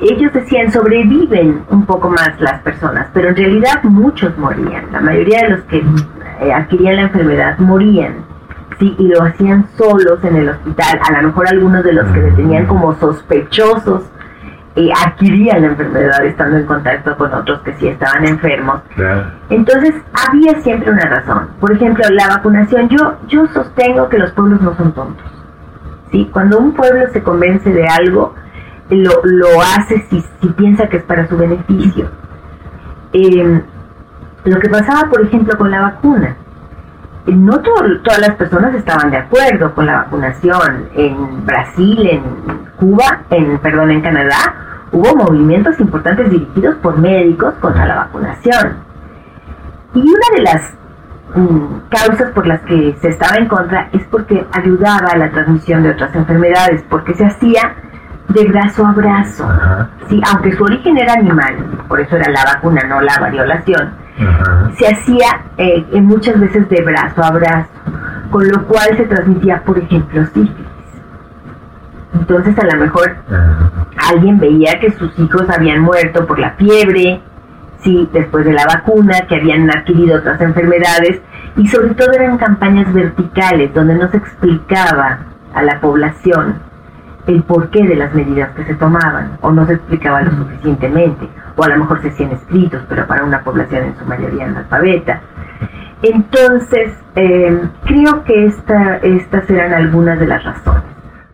Y 0.01 0.13
ellos 0.13 0.33
decían 0.33 0.71
sobreviven 0.71 1.65
un 1.71 1.87
poco 1.87 2.11
más 2.11 2.39
las 2.41 2.61
personas, 2.63 3.09
pero 3.15 3.31
en 3.31 3.37
realidad 3.37 3.83
muchos 3.85 4.37
morían. 4.37 4.93
La 4.93 5.01
mayoría 5.01 5.43
de 5.43 5.49
los 5.51 5.61
que 5.63 5.79
eh, 5.79 6.53
adquirían 6.53 6.97
la 6.97 7.03
enfermedad 7.03 7.59
morían. 7.59 8.17
Sí, 8.79 8.95
y 8.99 9.09
lo 9.09 9.23
hacían 9.23 9.67
solos 9.77 10.19
en 10.25 10.37
el 10.37 10.49
hospital. 10.49 11.01
A 11.09 11.21
lo 11.21 11.29
mejor 11.29 11.49
algunos 11.49 11.85
de 11.85 11.93
los 11.93 12.07
que 12.11 12.21
se 12.21 12.31
tenían 12.33 12.67
como 12.67 12.95
sospechosos 12.95 14.03
eh, 14.75 14.89
adquirían 15.05 15.63
la 15.63 15.69
enfermedad 15.69 16.25
estando 16.25 16.57
en 16.57 16.67
contacto 16.67 17.17
con 17.17 17.33
otros 17.33 17.61
que 17.61 17.75
sí 17.75 17.89
estaban 17.89 18.27
enfermos. 18.27 18.81
Entonces 19.51 19.95
había 20.13 20.61
siempre 20.63 20.91
una 20.91 21.05
razón. 21.05 21.51
Por 21.61 21.73
ejemplo, 21.73 22.05
la 22.11 22.29
vacunación. 22.29 22.89
Yo 22.89 23.19
yo 23.29 23.47
sostengo 23.49 24.09
que 24.09 24.19
los 24.19 24.33
pueblos 24.33 24.61
no 24.63 24.75
son 24.77 24.93
tontos. 24.93 25.27
Sí, 26.11 26.29
cuando 26.33 26.59
un 26.59 26.73
pueblo 26.73 27.07
se 27.13 27.23
convence 27.23 27.71
de 27.71 27.87
algo 27.87 28.35
lo, 28.91 29.13
lo 29.25 29.61
hace 29.61 30.07
si, 30.11 30.25
si 30.41 30.49
piensa 30.49 30.89
que 30.89 30.99
es 30.99 31.03
para 31.05 31.27
su 31.27 31.37
beneficio. 31.37 32.11
Eh, 33.13 33.63
lo 34.45 34.59
que 34.59 34.69
pasaba, 34.69 35.09
por 35.09 35.23
ejemplo, 35.23 35.57
con 35.57 35.71
la 35.71 35.83
vacuna. 35.83 36.37
No 37.27 37.61
todas 37.61 38.19
las 38.19 38.35
personas 38.35 38.75
estaban 38.75 39.11
de 39.11 39.19
acuerdo 39.19 39.75
con 39.75 39.87
la 39.87 40.03
vacunación. 40.03 40.89
En 40.95 41.47
Brasil, 41.47 42.09
en 42.09 42.23
Cuba, 42.77 43.23
en 43.31 43.59
perdón, 43.59 43.93
en 43.93 44.01
Canadá, 44.01 44.55
hubo 44.91 45.15
movimientos 45.17 45.79
importantes 45.79 46.31
dirigidos 46.31 46.75
por 46.77 46.99
médicos 46.99 47.55
contra 47.61 47.87
la 47.87 47.95
vacunación. 47.97 48.77
Y 49.95 50.01
una 50.01 50.37
de 50.37 50.43
las 50.43 50.75
mm, 51.37 51.89
causas 51.91 52.31
por 52.33 52.47
las 52.47 52.61
que 52.63 52.97
se 53.01 53.09
estaba 53.09 53.37
en 53.37 53.47
contra 53.47 53.89
es 53.93 54.03
porque 54.11 54.45
ayudaba 54.53 55.09
a 55.13 55.17
la 55.17 55.31
transmisión 55.31 55.83
de 55.83 55.91
otras 55.91 56.15
enfermedades, 56.17 56.83
porque 56.89 57.15
se 57.15 57.25
hacía 57.25 57.75
de 58.29 58.49
brazo 58.49 58.87
a 58.87 58.93
brazo. 58.93 59.49
Sí, 60.09 60.21
aunque 60.31 60.53
su 60.53 60.65
origen 60.65 60.99
era 60.99 61.13
animal, 61.13 61.57
por 61.89 62.01
eso 62.01 62.17
era 62.17 62.31
la 62.31 62.45
vacuna, 62.45 62.83
no 62.89 63.01
la 63.01 63.19
variolación, 63.19 63.93
se 64.77 64.87
hacía 64.87 65.43
eh, 65.57 65.85
muchas 66.01 66.39
veces 66.39 66.69
de 66.69 66.83
brazo 66.83 67.23
a 67.23 67.31
brazo, 67.31 67.69
con 68.31 68.49
lo 68.49 68.65
cual 68.67 68.97
se 68.97 69.05
transmitía, 69.05 69.63
por 69.63 69.79
ejemplo, 69.79 70.25
sífilis. 70.27 70.67
Entonces 72.15 72.59
a 72.59 72.67
lo 72.75 72.81
mejor 72.81 73.17
alguien 74.11 74.39
veía 74.39 74.79
que 74.81 74.93
sus 74.93 75.19
hijos 75.19 75.49
habían 75.49 75.81
muerto 75.81 76.27
por 76.27 76.39
la 76.39 76.53
fiebre, 76.53 77.21
sí, 77.81 78.09
después 78.13 78.45
de 78.45 78.53
la 78.53 78.67
vacuna, 78.67 79.27
que 79.29 79.37
habían 79.37 79.69
adquirido 79.71 80.19
otras 80.19 80.41
enfermedades, 80.41 81.21
y 81.57 81.67
sobre 81.69 81.95
todo 81.95 82.13
eran 82.13 82.39
campañas 82.39 82.93
verticales 82.93 83.75
donde 83.75 83.95
no 83.95 84.11
se 84.11 84.19
explicaba 84.19 85.19
a 85.55 85.63
la 85.63 85.81
población 85.81 86.55
el 87.27 87.43
porqué 87.43 87.87
de 87.87 87.97
las 87.97 88.15
medidas 88.15 88.51
que 88.51 88.65
se 88.65 88.75
tomaban, 88.75 89.39
o 89.41 89.53
no 89.53 89.67
se 89.67 89.75
explicaba 89.75 90.23
lo 90.23 90.31
suficientemente, 90.33 91.29
o 91.57 91.65
a 91.65 91.69
lo 91.69 91.79
mejor 91.79 92.01
se 92.03 92.09
hacían 92.09 92.33
escritos, 92.33 92.83
pero 92.89 93.07
para 93.07 93.25
una 93.25 93.43
población 93.43 93.85
en 93.85 93.97
su 93.97 94.05
mayoría 94.05 94.47
analfabeta. 94.47 95.21
Entonces, 96.03 96.93
eh, 97.15 97.63
creo 97.85 98.25
que 98.25 98.47
esta, 98.47 98.97
estas 98.97 99.49
eran 99.49 99.73
algunas 99.73 100.19
de 100.19 100.27
las 100.27 100.43
razones. 100.43 100.83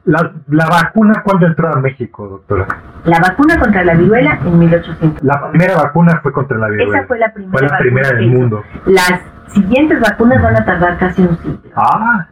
La, 0.05 0.33
la, 0.49 0.67
vacuna, 0.67 1.23
¿cuándo 1.23 1.47
entró 1.47 1.69
a 1.69 1.81
México, 1.81 2.29
doctora? 2.29 2.67
La 3.05 3.19
vacuna 3.21 3.59
contra 3.59 3.85
la 3.85 3.95
viruela 3.95 4.39
en 4.45 4.59
1800. 4.59 5.23
La 5.23 5.51
primera 5.51 5.77
vacuna 5.77 6.21
fue 6.23 6.33
contra 6.33 6.57
la 6.57 6.69
viruela. 6.69 6.99
Esa 6.99 7.07
fue 7.07 7.19
la 7.19 7.33
primera. 7.33 7.59
Fue 7.59 7.69
la 7.69 7.79
primera 7.79 8.09
del 8.13 8.31
mundo. 8.31 8.63
Las 8.87 9.21
siguientes 9.49 10.01
vacunas 10.01 10.43
van 10.43 10.57
a 10.57 10.65
tardar 10.65 10.99
casi 10.99 11.23
un 11.23 11.37
siglo. 11.39 11.61
Ah, 11.77 12.27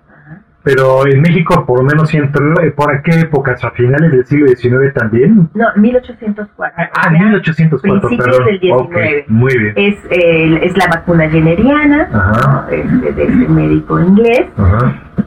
pero 0.66 1.06
en 1.06 1.22
México 1.22 1.64
por 1.64 1.78
lo 1.78 1.84
menos 1.84 2.12
entró, 2.12 2.60
eh, 2.60 2.72
¿por 2.72 3.00
qué 3.02 3.20
épocas? 3.20 3.62
¿A 3.62 3.70
finales 3.70 4.10
del 4.10 4.26
siglo 4.26 4.48
XIX 4.48 4.92
también? 4.92 5.48
No, 5.54 5.66
1804. 5.76 6.88
Ah, 6.92 7.08
1804, 7.08 8.08
principios 8.08 8.46
del 8.46 8.58
19. 8.58 9.24
muy 9.28 9.56
bien. 9.56 9.74
Es, 9.76 9.94
eh, 10.10 10.58
es 10.64 10.76
la 10.76 10.88
vacuna 10.88 11.30
generiana, 11.30 12.08
¿no? 12.10 12.68
es 12.68 13.00
de, 13.00 13.12
de, 13.12 13.22
este 13.22 13.48
médico 13.48 14.00
inglés, 14.00 14.46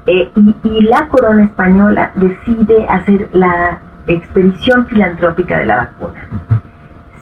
eh, 0.08 0.30
y, 0.36 0.56
y 0.62 0.82
la 0.82 1.08
corona 1.08 1.46
española 1.46 2.12
decide 2.16 2.86
hacer 2.90 3.30
la 3.32 3.80
expedición 4.08 4.88
filantrópica 4.88 5.60
de 5.60 5.66
la 5.68 5.78
vacuna. 5.78 6.28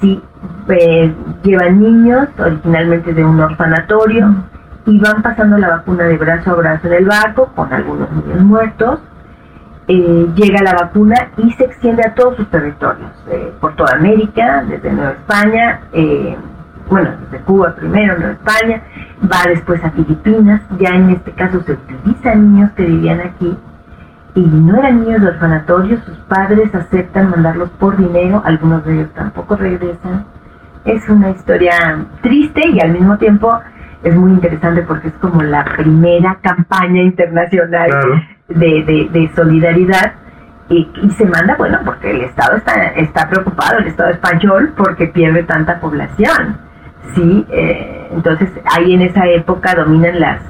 Sí, 0.01 0.19
eh, 0.69 1.13
llevan 1.43 1.79
niños, 1.79 2.29
originalmente 2.39 3.13
de 3.13 3.23
un 3.23 3.39
orfanatorio, 3.39 4.43
y 4.87 4.97
van 4.99 5.21
pasando 5.21 5.57
la 5.57 5.69
vacuna 5.69 6.05
de 6.05 6.17
brazo 6.17 6.51
a 6.51 6.55
brazo 6.55 6.87
en 6.87 6.93
el 6.93 7.05
barco, 7.05 7.51
con 7.53 7.71
algunos 7.73 8.09
niños 8.09 8.41
muertos. 8.41 8.99
Eh, 9.89 10.27
llega 10.33 10.63
la 10.63 10.73
vacuna 10.73 11.15
y 11.37 11.51
se 11.51 11.65
extiende 11.65 12.03
a 12.05 12.13
todos 12.13 12.37
sus 12.37 12.49
territorios, 12.49 13.11
eh, 13.29 13.53
por 13.59 13.75
toda 13.75 13.95
América, 13.95 14.63
desde 14.67 14.91
Nueva 14.91 15.11
España, 15.11 15.81
eh, 15.93 16.37
bueno, 16.89 17.09
desde 17.21 17.43
Cuba 17.43 17.75
primero, 17.75 18.17
Nueva 18.17 18.33
España, 18.33 18.81
va 19.23 19.43
después 19.47 19.83
a 19.83 19.91
Filipinas, 19.91 20.61
ya 20.77 20.89
en 20.89 21.11
este 21.11 21.31
caso 21.31 21.61
se 21.61 21.73
utilizan 21.73 22.53
niños 22.53 22.71
que 22.71 22.83
vivían 22.83 23.21
aquí 23.21 23.57
y 24.35 24.41
no 24.41 24.77
eran 24.77 25.03
niños 25.03 25.21
de 25.21 25.27
orfanatorios, 25.29 26.03
sus 26.03 26.17
padres 26.19 26.73
aceptan 26.75 27.29
mandarlos 27.29 27.69
por 27.71 27.97
dinero, 27.97 28.41
algunos 28.45 28.85
de 28.85 28.93
ellos 28.93 29.09
tampoco 29.15 29.55
regresan. 29.55 30.25
Es 30.85 31.07
una 31.09 31.31
historia 31.31 32.05
triste 32.21 32.61
y 32.69 32.79
al 32.79 32.91
mismo 32.91 33.17
tiempo 33.17 33.59
es 34.03 34.15
muy 34.15 34.31
interesante 34.31 34.83
porque 34.83 35.09
es 35.09 35.13
como 35.15 35.41
la 35.41 35.63
primera 35.63 36.37
campaña 36.41 37.01
internacional 37.01 37.89
de, 38.47 39.09
de, 39.11 39.31
solidaridad 39.35 40.13
y, 40.69 40.89
y, 41.01 41.09
se 41.11 41.25
manda, 41.25 41.55
bueno, 41.57 41.79
porque 41.85 42.11
el 42.11 42.21
Estado 42.21 42.57
está, 42.57 42.73
está 42.89 43.29
preocupado, 43.29 43.79
el 43.79 43.87
Estado 43.87 44.09
español, 44.09 44.73
porque 44.75 45.07
pierde 45.07 45.43
tanta 45.43 45.79
población. 45.79 46.57
Sí, 47.15 47.45
eh, 47.49 48.09
entonces 48.11 48.49
ahí 48.75 48.93
en 48.93 49.01
esa 49.01 49.25
época 49.27 49.75
dominan 49.75 50.19
las 50.19 50.41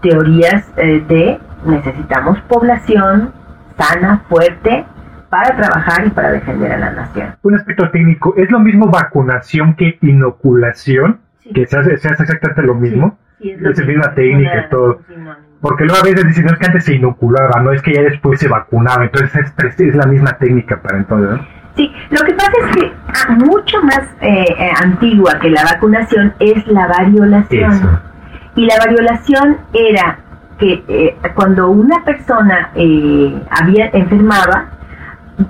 teorías 0.00 0.64
eh, 0.76 1.04
de 1.06 1.38
necesitamos 1.66 2.40
población 2.42 3.32
sana, 3.76 4.22
fuerte, 4.28 4.84
para 5.28 5.56
trabajar 5.56 6.06
y 6.06 6.10
para 6.10 6.32
defender 6.32 6.72
a 6.72 6.78
la 6.78 6.90
nación. 6.90 7.36
Un 7.42 7.54
aspecto 7.54 7.90
técnico, 7.90 8.34
¿es 8.36 8.50
lo 8.50 8.60
mismo 8.60 8.88
vacunación 8.88 9.74
que 9.74 9.98
inoculación? 10.02 11.20
Que 11.54 11.66
se 11.66 11.78
hace, 11.78 11.96
se 11.98 12.08
hace, 12.08 12.22
exactamente 12.22 12.62
lo 12.62 12.74
mismo. 12.74 13.18
es, 13.40 13.60
la 13.60 13.86
misma 13.86 14.14
técnica 14.14 14.66
y 14.66 14.70
todo. 14.70 15.00
Porque 15.60 15.84
luego 15.84 16.00
a 16.00 16.04
veces 16.04 16.24
dicen, 16.26 16.46
no 16.46 16.52
es 16.52 16.58
que 16.58 16.66
antes 16.66 16.84
se 16.84 16.94
inoculaba, 16.94 17.60
no 17.60 17.72
es 17.72 17.82
que 17.82 17.92
ya 17.92 18.02
después 18.02 18.38
se 18.38 18.48
vacunaba, 18.48 19.04
entonces 19.04 19.52
es, 19.56 19.80
es 19.80 19.94
la 19.94 20.06
misma 20.06 20.38
técnica 20.38 20.80
para 20.80 20.98
entonces, 20.98 21.40
Sí, 21.78 21.92
lo 22.10 22.20
que 22.24 22.34
pasa 22.34 22.50
es 22.66 22.76
que 22.76 22.92
ah, 23.06 23.34
mucho 23.34 23.80
más 23.84 24.00
eh, 24.20 24.44
eh, 24.58 24.70
antigua 24.82 25.38
que 25.40 25.48
la 25.48 25.62
vacunación 25.62 26.34
es 26.40 26.66
la 26.66 26.88
variolación. 26.88 28.00
Y 28.56 28.66
la 28.66 28.78
variolación 28.78 29.58
era 29.72 30.18
que 30.58 30.82
eh, 30.88 31.16
cuando 31.36 31.70
una 31.70 32.04
persona 32.04 32.72
había 32.74 33.90
enfermaba, 33.92 34.70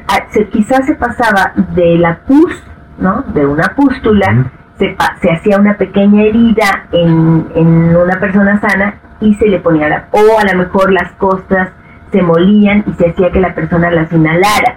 ah, 0.06 0.26
se, 0.28 0.46
quizás 0.50 0.84
se 0.84 0.96
pasaba 0.96 1.54
de 1.74 1.96
la 1.96 2.18
pus, 2.18 2.62
¿no? 2.98 3.22
De 3.32 3.46
una 3.46 3.74
pústula, 3.74 4.50
se, 4.78 4.96
se 5.20 5.30
hacía 5.30 5.58
una 5.58 5.76
pequeña 5.76 6.22
herida 6.22 6.86
en, 6.92 7.46
en 7.54 7.96
una 7.96 8.18
persona 8.20 8.60
sana 8.60 8.94
y 9.20 9.34
se 9.34 9.48
le 9.48 9.58
ponía 9.58 9.88
la, 9.88 10.08
o 10.12 10.38
a 10.38 10.52
lo 10.52 10.58
mejor 10.58 10.92
las 10.92 11.12
costas 11.12 11.70
se 12.12 12.22
molían 12.22 12.84
y 12.86 12.92
se 12.94 13.10
hacía 13.10 13.30
que 13.30 13.40
la 13.40 13.54
persona 13.54 13.90
las 13.90 14.12
inhalara, 14.12 14.76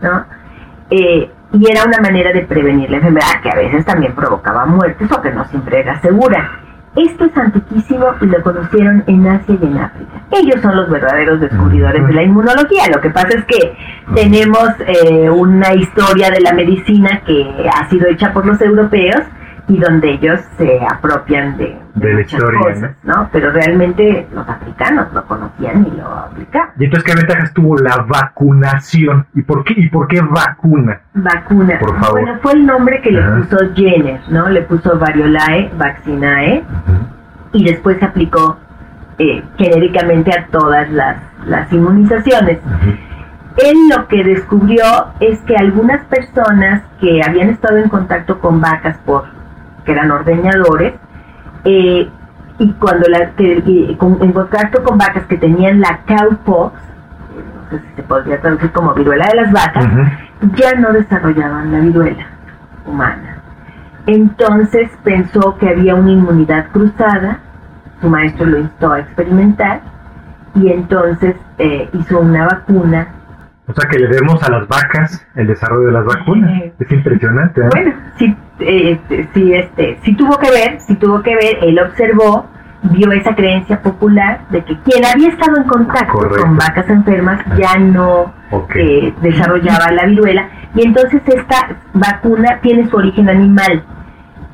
¿no? 0.00 0.24
Eh, 0.90 1.30
y 1.52 1.70
era 1.70 1.84
una 1.84 1.98
manera 1.98 2.32
de 2.32 2.42
prevenir 2.42 2.90
la 2.90 2.96
enfermedad 2.96 3.40
que 3.42 3.50
a 3.50 3.54
veces 3.54 3.84
también 3.84 4.14
provocaba 4.14 4.64
muertes 4.64 5.10
o 5.12 5.20
que 5.20 5.30
no 5.30 5.44
siempre 5.44 5.80
era 5.80 6.00
segura. 6.00 6.50
Esto 6.96 7.24
es 7.24 7.36
antiquísimo 7.36 8.06
y 8.20 8.26
lo 8.26 8.42
conocieron 8.42 9.02
en 9.06 9.26
Asia 9.26 9.56
y 9.60 9.64
en 9.64 9.78
África. 9.78 10.12
Ellos 10.30 10.60
son 10.60 10.76
los 10.76 10.90
verdaderos 10.90 11.40
descubridores 11.40 12.06
de 12.06 12.12
la 12.12 12.22
inmunología. 12.22 12.82
Lo 12.94 13.00
que 13.00 13.08
pasa 13.10 13.28
es 13.28 13.44
que 13.44 13.76
tenemos 14.14 14.68
eh, 14.86 15.30
una 15.30 15.74
historia 15.74 16.30
de 16.30 16.40
la 16.40 16.52
medicina 16.52 17.22
que 17.26 17.66
ha 17.72 17.88
sido 17.88 18.08
hecha 18.08 18.32
por 18.32 18.44
los 18.44 18.60
europeos 18.60 19.22
y 19.68 19.78
donde 19.78 20.12
ellos 20.12 20.40
se 20.56 20.80
apropian 20.84 21.56
de, 21.56 21.78
de, 21.94 22.14
muchas 22.14 22.32
historia, 22.32 22.60
cosas, 22.60 22.90
¿no? 23.04 23.28
Pero 23.32 23.50
realmente 23.52 24.26
los 24.34 24.48
africanos 24.48 25.12
lo 25.12 25.24
conocían 25.26 25.86
y 25.86 25.96
lo 25.96 26.06
aplicaban. 26.08 26.70
¿Y 26.78 26.84
entonces 26.84 27.10
qué 27.10 27.16
ventajas 27.16 27.54
tuvo 27.54 27.76
la 27.78 28.04
vacunación? 28.08 29.26
¿Y 29.34 29.42
por 29.42 29.64
qué, 29.64 29.74
y 29.76 29.88
por 29.88 30.08
qué 30.08 30.20
vacuna? 30.20 31.00
Vacuna. 31.14 31.78
Por 31.78 31.98
favor. 32.00 32.20
Bueno, 32.22 32.38
fue 32.42 32.52
el 32.54 32.66
nombre 32.66 33.00
que 33.02 33.12
le 33.12 33.22
puso 33.22 33.56
Jenner, 33.74 34.20
¿no? 34.30 34.48
Le 34.48 34.62
puso 34.62 34.98
Variolae, 34.98 35.70
Vaccinae, 35.76 36.64
y 37.52 37.64
después 37.64 37.98
se 37.98 38.04
aplicó 38.04 38.58
eh, 39.18 39.42
genéricamente 39.56 40.36
a 40.36 40.46
todas 40.46 40.90
las, 40.90 41.16
las 41.46 41.72
inmunizaciones. 41.72 42.58
Él 43.58 43.76
lo 43.94 44.08
que 44.08 44.24
descubrió 44.24 44.82
es 45.20 45.40
que 45.42 45.54
algunas 45.56 46.04
personas 46.06 46.82
que 47.00 47.20
habían 47.22 47.50
estado 47.50 47.76
en 47.76 47.88
contacto 47.88 48.40
con 48.40 48.60
vacas 48.60 48.96
por 49.04 49.41
que 49.84 49.92
eran 49.92 50.10
ordeñadores, 50.10 50.94
eh, 51.64 52.08
y 52.58 52.72
cuando 52.74 53.08
la, 53.08 53.30
que, 53.30 53.58
en 53.58 54.32
contacto 54.32 54.82
con 54.82 54.98
vacas 54.98 55.24
que 55.26 55.36
tenían 55.36 55.80
la 55.80 56.00
cowpox, 56.06 56.74
sé 57.72 57.80
si 57.80 57.96
se 57.96 58.02
podría 58.02 58.40
traducir 58.40 58.70
como 58.72 58.94
viruela 58.94 59.26
de 59.28 59.36
las 59.36 59.52
vacas, 59.52 59.86
ya 60.56 60.74
no 60.74 60.92
desarrollaban 60.92 61.72
la 61.72 61.80
viruela 61.80 62.26
humana. 62.86 63.38
Entonces 64.06 64.90
pensó 65.04 65.56
que 65.58 65.68
había 65.68 65.94
una 65.94 66.10
inmunidad 66.10 66.66
cruzada, 66.72 67.38
su 68.00 68.08
maestro 68.08 68.46
lo 68.46 68.58
instó 68.58 68.92
a 68.92 69.00
experimentar 69.00 69.80
y 70.54 70.68
entonces 70.68 71.36
eh, 71.58 71.88
hizo 71.92 72.20
una 72.20 72.46
vacuna. 72.46 73.08
O 73.66 73.72
sea 73.72 73.88
que 73.88 73.98
le 73.98 74.08
demos 74.08 74.42
a 74.42 74.50
las 74.50 74.66
vacas 74.66 75.26
el 75.36 75.46
desarrollo 75.46 75.86
de 75.86 75.92
las 75.92 76.04
vacunas. 76.04 76.62
es 76.78 76.92
impresionante. 76.92 77.60
¿eh? 77.60 77.68
Bueno, 77.70 77.94
sí, 78.18 78.36
eh, 78.60 78.98
sí, 79.32 79.54
este, 79.54 79.98
sí 80.02 80.14
tuvo 80.16 80.36
que 80.38 80.50
ver, 80.50 80.80
sí 80.80 80.96
tuvo 80.96 81.22
que 81.22 81.34
ver, 81.34 81.58
él 81.62 81.78
observó 81.78 82.48
vio 82.82 83.12
esa 83.12 83.34
creencia 83.34 83.80
popular 83.80 84.40
de 84.50 84.64
que 84.64 84.76
quien 84.80 85.04
había 85.04 85.28
estado 85.28 85.56
en 85.58 85.64
contacto 85.64 86.18
con 86.18 86.56
vacas 86.56 86.88
enfermas 86.88 87.40
ya 87.56 87.78
no 87.78 88.32
eh, 88.74 89.14
desarrollaba 89.22 89.92
la 89.92 90.06
viruela 90.06 90.48
y 90.74 90.86
entonces 90.86 91.22
esta 91.26 91.76
vacuna 91.92 92.58
tiene 92.60 92.88
su 92.88 92.96
origen 92.96 93.28
animal 93.28 93.84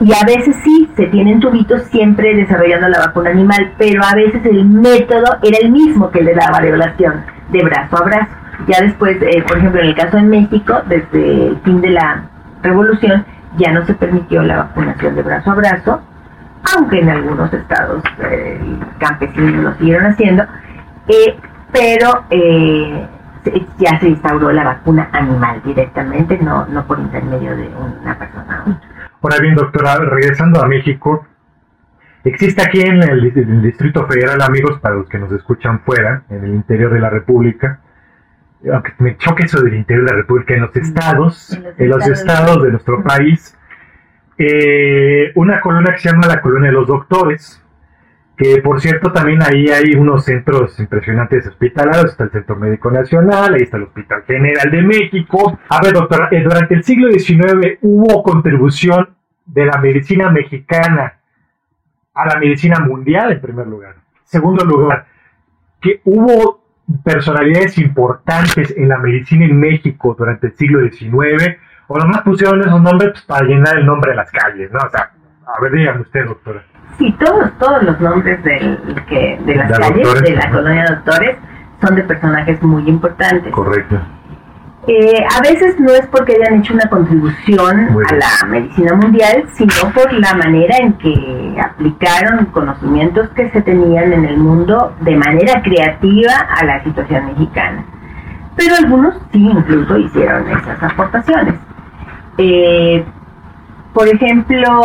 y 0.01 0.13
a 0.13 0.25
veces 0.27 0.57
sí 0.63 0.91
se 0.95 1.07
tienen 1.07 1.41
tubitos 1.41 1.83
siempre 1.85 2.35
desarrollando 2.35 2.89
la 2.89 3.07
vacuna 3.07 3.31
animal 3.31 3.73
pero 3.79 4.03
a 4.05 4.15
veces 4.15 4.45
el 4.45 4.67
método 4.67 5.39
era 5.43 5.59
el 5.63 5.73
mismo 5.73 6.11
que 6.11 6.23
le 6.23 6.35
daba 6.35 6.61
violación 6.61 7.25
de 7.51 7.65
brazo 7.65 7.97
a 7.97 8.05
brazo 8.05 8.33
ya 8.67 8.81
después 8.81 9.17
eh, 9.23 9.43
por 9.47 9.59
ejemplo 9.59 9.81
en 9.81 9.89
el 9.89 9.95
caso 9.95 10.17
de 10.17 10.25
México 10.25 10.83
desde 10.87 11.49
el 11.49 11.59
fin 11.65 11.81
de 11.81 11.91
la 11.91 12.25
revolución 12.63 13.25
ya 13.57 13.73
no 13.73 13.85
se 13.87 13.95
permitió 13.95 14.43
la 14.43 14.57
vacunación 14.59 15.15
de 15.15 15.23
brazo 15.23 15.51
a 15.51 15.55
brazo 15.55 16.01
aunque 16.77 17.01
en 17.01 17.09
algunos 17.09 17.53
estados 17.53 18.03
eh, 18.31 18.61
campesinos 18.99 19.65
lo 19.65 19.75
siguieron 19.75 20.07
haciendo, 20.07 20.45
eh, 21.09 21.37
pero 21.73 22.25
eh, 22.31 23.07
ya 23.79 23.99
se 24.01 24.09
instauró 24.09 24.53
la 24.53 24.65
vacuna 24.65 25.09
animal 25.13 25.63
directamente, 25.65 26.39
no, 26.39 26.67
no 26.67 26.87
por 26.87 26.99
intermedio 26.99 27.57
de 27.57 27.69
una 28.03 28.19
persona. 28.19 28.81
Ahora 29.21 29.37
bien, 29.41 29.55
doctora, 29.55 29.97
regresando 29.97 30.63
a 30.63 30.69
México, 30.69 31.27
existe 32.25 32.63
aquí 32.63 32.81
en 32.81 33.03
el, 33.03 33.63
Distrito 33.63 34.07
Federal, 34.07 34.41
amigos, 34.43 34.79
para 34.81 34.97
los 34.97 35.09
que 35.09 35.19
nos 35.19 35.33
escuchan 35.33 35.81
fuera, 35.81 36.23
en 36.29 36.45
el 36.45 36.55
interior 36.55 36.93
de 36.93 37.01
la 37.01 37.11
República, 37.11 37.81
aunque 38.73 38.93
me 38.99 39.17
choque 39.17 39.45
eso 39.45 39.63
del 39.63 39.75
interior 39.75 40.07
de 40.07 40.13
la 40.13 40.19
República, 40.19 40.55
en 40.55 40.63
los 40.63 40.77
estados, 40.77 41.59
en 41.79 41.89
los, 41.89 42.07
estados 42.07 42.63
de 42.63 42.71
nuestro 42.71 43.03
país, 43.03 43.57
eh, 44.37 45.33
una 45.35 45.61
colonia 45.61 45.93
que 45.93 46.01
se 46.01 46.11
llama 46.11 46.27
la 46.27 46.41
Colonia 46.41 46.71
de 46.71 46.75
los 46.75 46.87
Doctores, 46.87 47.63
que 48.37 48.63
por 48.63 48.81
cierto 48.81 49.13
también 49.13 49.43
ahí 49.43 49.69
hay 49.69 49.97
unos 49.97 50.25
centros 50.25 50.79
impresionantes 50.79 51.47
hospitalarios, 51.49 52.13
está 52.13 52.25
el 52.25 52.31
Centro 52.31 52.55
Médico 52.57 52.91
Nacional, 52.91 53.55
ahí 53.55 53.63
está 53.63 53.79
el 53.79 53.85
Hospital 53.85 54.23
General 54.27 54.71
de 54.71 54.83
México. 54.83 55.59
A 55.69 55.81
ver, 55.83 55.93
doctora, 55.93 56.29
eh, 56.31 56.43
durante 56.43 56.75
el 56.75 56.85
siglo 56.85 57.11
XIX 57.11 57.79
hubo 57.83 58.23
contribución 58.23 59.17
de 59.45 59.67
la 59.67 59.79
medicina 59.79 60.31
mexicana 60.31 61.19
a 62.15 62.27
la 62.27 62.39
medicina 62.39 62.79
mundial 62.81 63.33
en 63.33 63.41
primer 63.41 63.67
lugar. 63.67 63.97
Segundo 64.23 64.65
lugar, 64.65 65.07
que 65.81 66.01
hubo 66.05 66.68
personalidades 67.05 67.79
importantes 67.79 68.75
en 68.77 68.89
la 68.89 68.99
medicina 68.99 69.45
en 69.45 69.59
México 69.59 70.15
durante 70.19 70.49
el 70.49 70.55
siglo 70.55 70.81
XIX 70.91 71.57
o 71.87 71.99
nomás 71.99 72.23
pusieron 72.23 72.61
esos 72.61 72.81
nombres 72.81 73.11
pues, 73.13 73.25
para 73.25 73.47
llenar 73.47 73.79
el 73.79 73.87
nombre 73.87 74.11
de 74.11 74.17
las 74.17 74.31
calles, 74.31 74.71
¿no? 74.73 74.79
O 74.79 74.91
sea, 74.91 75.11
a 75.47 75.61
ver, 75.63 75.73
dígame 75.73 76.01
usted, 76.03 76.27
doctora. 76.27 76.63
Sí, 76.99 77.15
todos, 77.19 77.51
todos 77.59 77.83
los 77.83 78.01
nombres 78.01 78.43
del, 78.43 78.79
que, 79.09 79.39
de 79.45 79.55
las 79.55 79.79
calles, 79.79 80.23
de 80.23 80.37
la 80.37 80.51
colonia 80.51 80.85
de 80.85 80.95
doctores, 80.97 81.37
son 81.81 81.95
de 81.95 82.03
personajes 82.03 82.63
muy 82.63 82.89
importantes. 82.89 83.53
Correcto. 83.53 84.01
Eh, 84.91 85.23
a 85.37 85.43
veces 85.43 85.79
no 85.79 85.93
es 85.93 86.07
porque 86.07 86.35
hayan 86.35 86.61
hecho 86.61 86.73
una 86.73 86.89
contribución 86.89 87.91
a 88.11 88.15
la 88.15 88.49
medicina 88.49 88.95
mundial, 88.95 89.45
sino 89.53 89.93
por 89.93 90.11
la 90.15 90.33
manera 90.33 90.79
en 90.79 90.95
que 90.95 91.57
aplicaron 91.63 92.47
conocimientos 92.47 93.29
que 93.37 93.51
se 93.51 93.61
tenían 93.61 94.15
en 94.15 94.25
el 94.25 94.39
mundo 94.39 94.95
de 95.03 95.15
manera 95.15 95.61
creativa 95.61 96.33
a 96.33 96.65
la 96.65 96.83
situación 96.85 97.27
mexicana. 97.27 97.85
Pero 98.57 98.77
algunos 98.77 99.15
sí 99.31 99.47
incluso 99.47 99.99
hicieron 99.99 100.49
esas 100.49 100.83
aportaciones. 100.83 101.55
Eh, 102.39 103.05
por 103.93 104.09
ejemplo, 104.09 104.83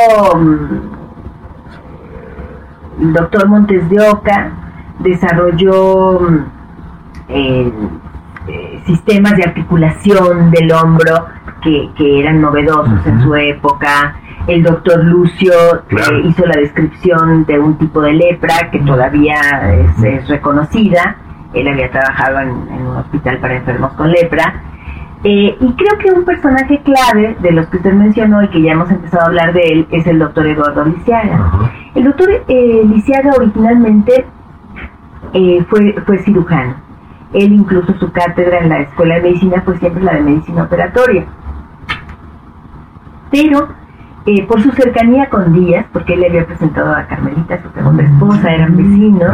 el 3.00 3.14
doctor 3.14 3.48
Montes 3.48 3.90
de 3.90 4.02
Oca 4.10 4.52
desarrolló 5.00 6.28
eh, 7.30 7.72
eh, 7.72 7.72
sistemas 8.86 9.36
de 9.38 9.44
articulación 9.44 10.52
del 10.52 10.72
hombro 10.72 11.28
que, 11.62 12.20
eran 12.20 12.42
novedosos 12.42 13.06
en 13.06 13.22
su 13.22 13.36
época. 13.36 14.16
El 14.48 14.64
doctor 14.64 15.04
Lucio 15.06 15.54
hizo 16.26 16.46
la 16.46 16.60
descripción 16.60 17.46
de 17.46 17.60
un 17.60 17.78
tipo 17.78 18.02
de 18.02 18.14
lepra 18.14 18.70
que 18.72 18.80
todavía 18.80 19.36
es, 20.02 20.28
reconocida. 20.28 21.18
Él 21.54 21.68
había 21.68 21.90
trabajado 21.90 22.40
en, 22.40 22.50
un 22.50 22.98
hospital 22.98 23.38
para 23.40 23.56
enfermos 23.56 23.94
con 23.94 24.12
lepra 24.12 24.62
eh, 25.24 25.56
y 25.58 25.74
creo 25.74 25.98
que 26.00 26.12
un 26.12 26.26
personaje 26.26 26.82
clave 26.84 27.38
de 27.40 27.52
los 27.54 27.68
que 27.68 27.78
usted 27.78 27.94
mencionó 27.94 28.44
y 28.44 28.50
que 28.50 28.62
ya 28.62 28.74
hemos 28.74 28.92
empezado 28.92 29.24
a 29.24 29.28
hablar 29.28 29.54
de 29.54 29.62
él 29.62 29.88
es 29.90 30.06
el 30.06 30.20
doctor 30.20 30.46
Eduardo 30.46 30.84
Lisiaga. 30.84 31.72
El 31.96 32.04
doctor 32.04 32.30
eh, 32.46 32.82
Lisiaga 32.86 33.32
originalmente 33.38 34.26
eh, 35.34 35.66
fue, 35.70 35.96
fue 36.06 36.18
cirujano. 36.20 36.76
Él 37.34 37.54
incluso 37.54 37.94
su 38.00 38.12
cátedra 38.12 38.60
en 38.60 38.70
la 38.70 38.82
escuela 38.82 39.16
de 39.16 39.22
medicina 39.24 39.62
fue 39.66 39.78
siempre 39.80 40.04
la 40.04 40.16
de 40.16 40.22
medicina 40.22 40.64
operatoria. 40.64 41.26
Pero 43.32 43.68
eh, 44.26 44.46
por 44.48 44.62
su 44.62 44.72
cercanía 44.72 45.30
con 45.30 45.52
Díaz, 45.52 45.86
porque 45.92 46.14
él 46.14 46.22
le 46.22 46.28
había 46.28 46.46
presentado 46.46 46.96
a 46.96 47.06
Carmelita, 47.08 47.62
su 47.62 47.70
segunda 47.72 48.04
esposa, 48.04 48.54
eran 48.54 48.78
vecinos 48.78 49.32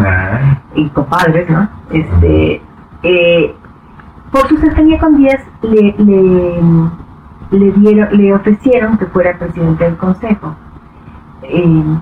y 0.73 0.89
compadres, 0.89 1.47
¿no? 1.49 1.69
Este, 1.91 2.61
por 4.31 4.47
su 4.47 4.57
cercanía 4.57 4.97
con 4.97 5.17
Díaz 5.17 5.41
le, 5.61 5.95
le, 7.51 7.71
dieron, 7.73 8.17
le 8.17 8.33
ofrecieron 8.33 8.97
que 8.97 9.05
fuera 9.07 9.37
presidente 9.37 9.83
del 9.83 9.97
consejo. 9.97 10.55
Eh, 11.43 11.99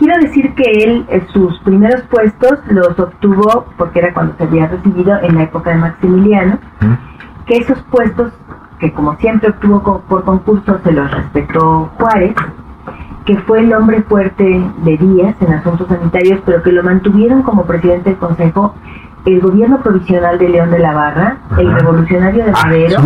quiero 0.00 0.18
decir 0.22 0.54
que 0.54 0.64
él 0.82 1.06
sus 1.32 1.58
primeros 1.60 2.00
puestos 2.10 2.58
los 2.70 2.98
obtuvo 2.98 3.66
porque 3.76 3.98
era 3.98 4.14
cuando 4.14 4.34
se 4.36 4.44
había 4.44 4.66
recibido 4.66 5.20
en 5.22 5.34
la 5.36 5.42
época 5.44 5.70
de 5.70 5.76
Maximiliano, 5.76 6.58
que 7.46 7.58
esos 7.58 7.80
puestos 7.90 8.32
que 8.78 8.92
como 8.92 9.14
siempre 9.16 9.50
obtuvo 9.50 10.02
por 10.08 10.24
concurso 10.24 10.80
se 10.82 10.92
los 10.92 11.10
respetó 11.10 11.90
Juárez, 11.98 12.34
que 13.26 13.36
fue 13.40 13.60
el 13.60 13.74
hombre 13.74 14.02
fuerte 14.02 14.42
de 14.78 14.96
Díaz 14.96 15.36
en 15.42 15.52
asuntos 15.52 15.86
sanitarios, 15.86 16.40
pero 16.46 16.62
que 16.62 16.72
lo 16.72 16.82
mantuvieron 16.82 17.42
como 17.42 17.66
presidente 17.66 18.08
del 18.08 18.18
consejo 18.18 18.74
el 19.24 19.40
gobierno 19.40 19.78
provisional 19.82 20.38
de 20.38 20.48
León 20.48 20.70
de 20.70 20.78
la 20.78 20.92
Barra, 20.94 21.36
el 21.58 21.72
revolucionario 21.72 22.44
de 22.44 22.52
ah, 22.54 22.62
Madero, 22.64 23.02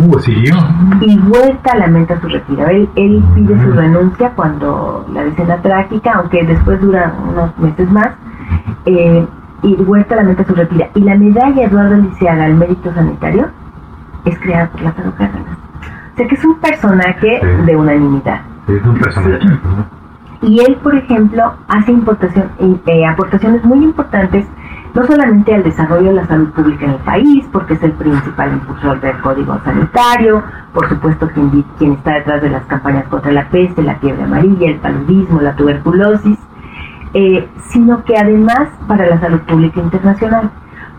y 1.01 1.19
Huerta 1.19 1.77
lamenta 1.77 2.21
su 2.21 2.29
retiro. 2.29 2.67
Él, 2.69 2.89
él 2.95 3.23
pide 3.35 3.63
su 3.63 3.73
renuncia 3.73 4.31
cuando 4.31 5.05
la 5.13 5.25
decena 5.25 5.57
trágica, 5.59 6.13
aunque 6.15 6.45
después 6.45 6.81
dura 6.81 7.13
unos 7.29 7.57
meses 7.59 7.91
más, 7.91 8.11
eh, 8.87 9.27
y 9.63 9.75
Huerta 9.75 10.17
lamenta 10.17 10.45
su 10.45 10.55
retiro. 10.55 10.87
Y 10.95 11.01
la 11.01 11.17
medalla 11.17 11.65
Eduardo 11.65 11.97
Liceaga 11.97 12.45
al 12.45 12.55
mérito 12.55 12.93
sanitario 12.95 13.49
es 14.25 14.39
creada 14.39 14.69
por 14.69 14.83
Lázaro 14.83 15.13
Cárdenas. 15.17 15.59
O 16.13 16.17
sea 16.17 16.29
que 16.29 16.35
es 16.35 16.45
un 16.45 16.61
personaje 16.61 17.41
de 17.67 17.77
unanimidad. 17.77 18.41
es 18.69 18.85
un 18.85 18.99
personaje. 18.99 19.47
Y 20.43 20.61
él, 20.61 20.77
por 20.83 20.95
ejemplo, 20.95 21.55
hace 21.69 21.91
importación, 21.91 22.51
eh, 22.87 23.07
aportaciones 23.07 23.65
muy 23.65 23.83
importantes 23.83 24.47
no 24.95 25.05
solamente 25.05 25.53
al 25.53 25.65
desarrollo 25.65 26.11
de 26.11 26.15
la 26.15 26.27
salud 26.27 26.51
pública 26.51 26.85
en 26.85 26.93
el 26.93 26.99
país, 26.99 27.45
porque 27.53 27.75
es 27.75 27.83
el 27.83 27.93
principal 27.93 28.53
impulsor 28.53 29.01
del 29.01 29.19
código 29.19 29.59
sanitario, 29.65 30.43
por 30.73 30.89
supuesto 30.89 31.29
quien, 31.79 31.93
está 31.93 32.15
detrás 32.15 32.41
de 32.43 32.51
las 32.51 32.65
campañas 32.67 33.07
contra 33.09 33.33
la 33.33 33.49
peste, 33.49 33.83
la 33.83 33.97
fiebre 33.97 34.23
amarilla, 34.23 34.69
el 34.69 34.77
paludismo, 34.77 35.41
la 35.41 35.57
tuberculosis, 35.57 36.39
eh, 37.13 37.49
sino 37.71 38.05
que 38.05 38.17
además 38.17 38.69
para 38.87 39.07
la 39.07 39.19
salud 39.19 39.41
pública 39.41 39.81
internacional, 39.81 40.51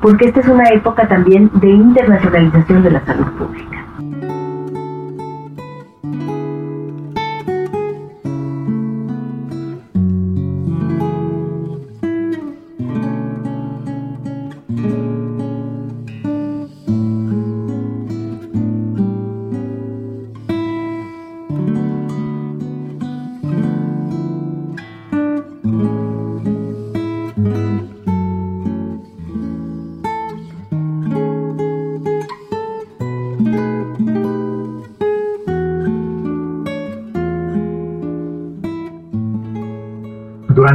porque 0.01 0.25
esta 0.25 0.41
es 0.41 0.47
una 0.49 0.69
época 0.69 1.08
también 1.08 1.49
de 1.53 1.69
internacionalización 1.69 2.84
de 2.84 2.91
la 2.91 3.05
salud 3.05 3.27
pública. 3.38 3.84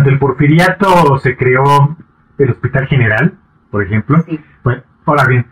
Durante 0.01 0.11
el 0.11 0.19
porfiriato 0.19 1.19
se 1.19 1.37
creó 1.37 1.97
el 2.39 2.51
Hospital 2.51 2.87
General, 2.87 3.35
por 3.71 3.83
ejemplo. 3.83 4.23
Sí. 4.23 4.41
Bueno, 4.65 4.83
ahora 5.05 5.27
bien, 5.27 5.47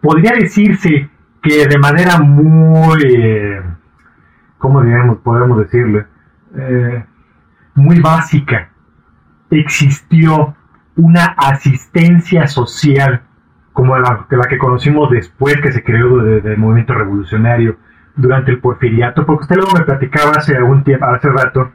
podría 0.00 0.32
decirse 0.32 1.08
que 1.40 1.66
de 1.66 1.78
manera 1.78 2.18
muy, 2.18 3.02
eh, 3.04 3.62
¿cómo 4.58 4.82
diríamos, 4.82 5.18
podemos 5.18 5.58
decirlo? 5.58 6.04
Eh, 6.56 7.04
muy 7.74 8.00
básica, 8.00 8.70
existió 9.50 10.54
una 10.96 11.26
asistencia 11.36 12.46
social 12.48 13.22
como 13.72 13.96
la, 13.96 14.26
la 14.28 14.44
que 14.48 14.58
conocimos 14.58 15.10
después 15.10 15.56
que 15.62 15.72
se 15.72 15.82
creó 15.82 16.18
del 16.18 16.58
movimiento 16.58 16.94
revolucionario 16.94 17.76
durante 18.16 18.50
el 18.50 18.58
porfiriato, 18.58 19.24
porque 19.24 19.42
usted 19.44 19.56
luego 19.56 19.72
me 19.78 19.84
platicaba 19.84 20.32
hace 20.32 20.54
algún 20.56 20.84
tiempo, 20.84 21.06
hace 21.06 21.30
rato, 21.30 21.72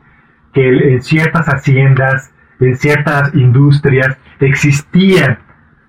que 0.57 0.93
en 0.93 1.03
ciertas 1.03 1.45
haciendas, 1.45 2.33
en 2.59 2.75
ciertas 2.75 3.35
industrias, 3.35 4.17
existían 4.39 5.37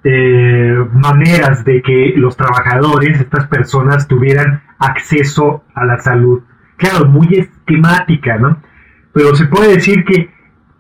eh, 0.05 0.77
maneras 0.93 1.65
de 1.65 1.81
que 1.81 2.13
los 2.17 2.37
trabajadores, 2.37 3.19
estas 3.19 3.47
personas, 3.47 4.07
tuvieran 4.07 4.63
acceso 4.79 5.65
a 5.75 5.87
la 5.87 5.99
salud. 5.99 6.43
Claro, 6.77 7.07
muy 7.07 7.29
esquemática, 7.33 8.37
¿no? 8.37 8.61
Pero 9.15 9.35
se 9.35 9.47
puede 9.47 9.75
decir 9.77 10.05
que 10.05 10.31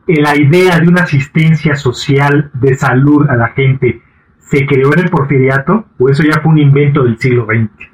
la 0.07 0.37
idea 0.37 0.79
de 0.81 0.89
una 0.89 1.03
asistencia 1.03 1.75
social 1.75 2.51
de 2.53 2.75
salud 2.75 3.27
a 3.29 3.37
la 3.37 3.49
gente 3.49 4.03
se 4.39 4.67
creó 4.67 4.93
en 4.93 5.01
el 5.01 5.11
porfiriato 5.11 5.87
o 5.99 6.11
eso 6.11 6.23
ya 6.23 6.41
fue 6.43 6.53
un 6.53 6.59
invento 6.59 7.05
del 7.05 7.19
siglo 7.19 7.47
XX? 7.47 7.89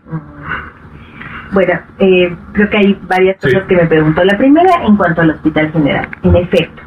Bueno, 1.54 1.72
eh, 2.00 2.36
creo 2.52 2.68
que 2.68 2.76
hay 2.76 3.00
varias 3.06 3.40
cosas 3.40 3.62
que 3.68 3.76
me 3.76 3.86
preguntó. 3.86 4.24
La 4.24 4.36
primera, 4.36 4.84
en 4.84 4.96
cuanto 4.96 5.20
al 5.20 5.30
Hospital 5.30 5.70
General. 5.70 6.08
En 6.24 6.34
efecto, 6.34 6.82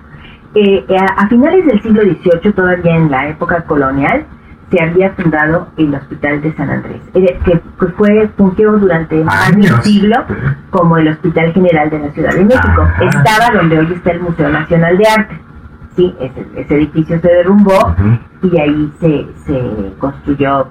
eh, 0.56 0.86
a, 0.99 1.21
a, 1.21 1.27
finales 1.30 1.65
del 1.65 1.82
siglo 1.82 2.01
XVIII, 2.01 2.51
todavía 2.51 2.97
en 2.97 3.10
la 3.10 3.30
época 3.30 3.63
colonial, 3.63 4.25
se 4.69 4.84
había 4.84 5.12
fundado 5.12 5.69
el 5.77 5.95
Hospital 5.95 6.41
de 6.41 6.53
San 6.56 6.69
Andrés, 6.69 7.01
eh, 7.13 7.39
que 7.45 7.62
pues, 7.80 7.93
fue 7.93 8.30
fungió 8.36 8.73
durante 8.73 9.23
más 9.23 9.56
de 9.56 9.71
un 9.71 9.82
siglo 9.84 10.15
como 10.69 10.97
el 10.97 11.08
Hospital 11.08 11.53
General 11.53 11.89
de 11.89 11.99
la 11.99 12.12
Ciudad 12.12 12.34
de 12.34 12.43
México. 12.43 12.82
Ajá. 12.82 13.06
Estaba 13.06 13.58
donde 13.58 13.80
hoy 13.80 13.93
está 13.93 14.12
el 14.12 14.19
Museo 14.19 14.49
Nacional 14.49 14.97
de 14.97 15.08
Arte. 15.08 15.39
Sí, 15.95 16.13
ese, 16.19 16.45
ese 16.56 16.75
edificio 16.75 17.19
se 17.21 17.27
derrumbó 17.27 17.95
y 18.43 18.60
ahí 18.60 18.91
se, 18.99 19.25
se 19.45 19.93
construyó 19.97 20.67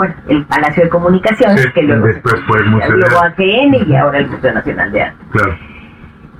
bueno, 0.00 0.14
el 0.28 0.46
Palacio 0.46 0.84
de 0.84 0.88
Comunicaciones, 0.88 1.60
Sí, 1.60 1.72
que 1.74 1.82
luego, 1.82 2.06
después 2.06 2.34
fue 2.46 2.58
el 2.60 2.70
Museo 2.70 2.96
luego 2.96 3.84
y 3.86 3.94
ahora 3.94 4.18
el 4.18 4.28
Museo 4.28 4.54
Nacional 4.54 4.92
de 4.92 5.02
Arte. 5.02 5.24
Claro. 5.30 5.58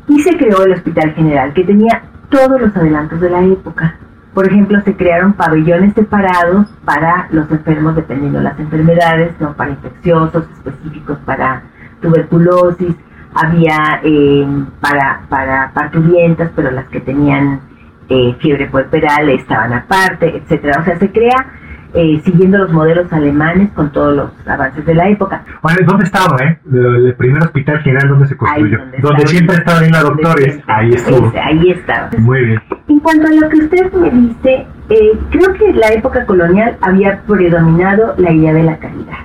Y 0.08 0.20
se 0.20 0.34
creó 0.38 0.64
el 0.64 0.72
Hospital 0.72 1.12
General, 1.12 1.52
que 1.52 1.64
tenía 1.64 2.00
todos 2.30 2.58
los 2.58 2.74
adelantos 2.74 3.20
de 3.20 3.28
la 3.28 3.44
época. 3.44 3.96
Por 4.32 4.46
ejemplo, 4.46 4.80
se 4.80 4.96
crearon 4.96 5.34
pabellones 5.34 5.92
separados 5.92 6.68
para 6.86 7.28
los 7.32 7.50
enfermos 7.50 7.96
dependiendo 7.96 8.38
de 8.38 8.44
las 8.44 8.58
enfermedades, 8.58 9.38
no 9.40 9.52
para 9.52 9.72
infecciosos, 9.72 10.48
específicos 10.56 11.18
para 11.26 11.62
tuberculosis, 12.00 12.94
había 13.34 14.00
eh, 14.02 14.48
para, 14.80 15.20
para 15.28 15.70
parturientas, 15.74 16.50
pero 16.56 16.70
las 16.70 16.88
que 16.88 17.00
tenían 17.00 17.60
eh, 18.08 18.34
fiebre 18.40 18.68
puerperal 18.68 19.28
estaban 19.28 19.74
aparte, 19.74 20.34
etcétera. 20.34 20.80
O 20.80 20.84
sea, 20.86 20.98
se 20.98 21.12
crea 21.12 21.59
eh, 21.94 22.20
siguiendo 22.24 22.58
los 22.58 22.72
modelos 22.72 23.12
alemanes 23.12 23.70
con 23.72 23.90
todos 23.92 24.16
los 24.16 24.30
avances 24.48 24.84
de 24.86 24.94
la 24.94 25.08
época. 25.08 25.42
Bueno, 25.62 25.78
¿dónde 25.86 26.04
estaba, 26.04 26.36
eh? 26.44 26.58
El, 26.72 27.06
el 27.06 27.14
primer 27.14 27.42
hospital 27.42 27.78
general, 27.80 28.08
¿dónde 28.08 28.26
se 28.28 28.36
construyó? 28.36 28.78
donde 28.78 28.98
donde 28.98 29.26
siempre 29.26 29.56
estaba 29.56 29.80
bien 29.80 29.92
la 29.92 30.00
donde 30.02 30.22
siempre- 30.22 30.64
Ahí 30.66 30.90
estuvo. 30.92 31.28
Ese, 31.28 31.40
ahí 31.40 31.70
estaba. 31.70 32.10
Muy 32.18 32.44
bien. 32.44 32.62
En 32.88 33.00
cuanto 33.00 33.26
a 33.26 33.30
lo 33.30 33.48
que 33.48 33.56
usted 33.58 33.92
me 33.92 34.10
dice, 34.10 34.66
eh, 34.88 35.18
creo 35.30 35.52
que 35.54 35.70
en 35.70 35.80
la 35.80 35.88
época 35.92 36.24
colonial 36.26 36.76
había 36.80 37.20
predominado 37.22 38.14
la 38.18 38.32
idea 38.32 38.52
de 38.52 38.62
la 38.62 38.76
caridad. 38.78 39.18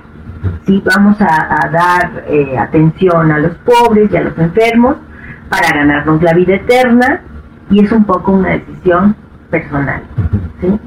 Sí, 0.64 0.82
vamos 0.84 1.20
a, 1.20 1.64
a 1.64 1.68
dar 1.70 2.24
eh, 2.28 2.56
atención 2.58 3.30
a 3.32 3.38
los 3.38 3.52
pobres 3.58 4.10
y 4.12 4.16
a 4.16 4.22
los 4.22 4.38
enfermos 4.38 4.96
para 5.48 5.68
ganarnos 5.76 6.22
la 6.22 6.32
vida 6.34 6.54
eterna 6.56 7.20
y 7.70 7.84
es 7.84 7.92
un 7.92 8.04
poco 8.04 8.32
una 8.32 8.50
decisión 8.50 9.14
personal. 9.50 10.02
¿sí? 10.60 10.78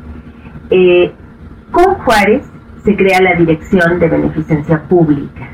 Eh, 0.70 1.14
con 1.72 1.96
Juárez 1.96 2.44
se 2.84 2.96
crea 2.96 3.22
la 3.22 3.36
Dirección 3.36 4.00
de 4.00 4.08
Beneficencia 4.08 4.82
Pública. 4.84 5.48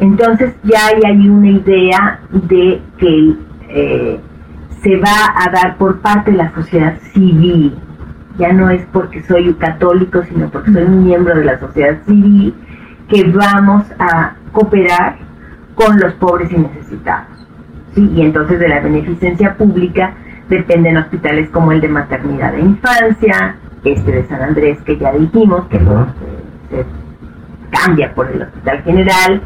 Entonces 0.00 0.54
ya 0.64 0.86
hay 0.86 1.28
una 1.28 1.50
idea 1.50 2.20
de 2.30 2.82
que 2.98 3.34
eh, 3.68 4.20
se 4.82 4.96
va 4.96 5.34
a 5.36 5.50
dar 5.50 5.76
por 5.76 6.00
parte 6.00 6.30
de 6.30 6.38
la 6.38 6.52
sociedad 6.54 6.98
civil. 7.12 7.74
Ya 8.38 8.52
no 8.52 8.70
es 8.70 8.84
porque 8.92 9.22
soy 9.22 9.54
católico, 9.54 10.22
sino 10.24 10.50
porque 10.50 10.72
soy 10.72 10.82
un 10.82 11.04
miembro 11.04 11.36
de 11.36 11.44
la 11.44 11.58
sociedad 11.60 11.98
civil, 12.06 12.54
que 13.08 13.24
vamos 13.24 13.84
a 13.98 14.34
cooperar 14.52 15.16
con 15.74 15.98
los 16.00 16.14
pobres 16.14 16.50
y 16.52 16.58
necesitados. 16.58 17.46
¿sí? 17.94 18.10
Y 18.14 18.22
entonces 18.22 18.58
de 18.58 18.68
la 18.68 18.80
beneficencia 18.80 19.54
pública 19.56 20.14
dependen 20.48 20.96
hospitales 20.96 21.48
como 21.50 21.72
el 21.72 21.80
de 21.80 21.88
maternidad 21.88 22.54
e 22.54 22.60
infancia, 22.60 23.56
este 23.84 24.12
de 24.12 24.26
San 24.28 24.42
Andrés 24.42 24.78
que 24.82 24.96
ya 24.98 25.12
dijimos, 25.12 25.66
que 25.68 25.76
Ujú. 25.76 26.06
se, 26.70 26.76
se 26.76 26.84
cambia 27.70 28.14
por 28.14 28.30
el 28.30 28.42
Hospital 28.42 28.82
General, 28.82 29.42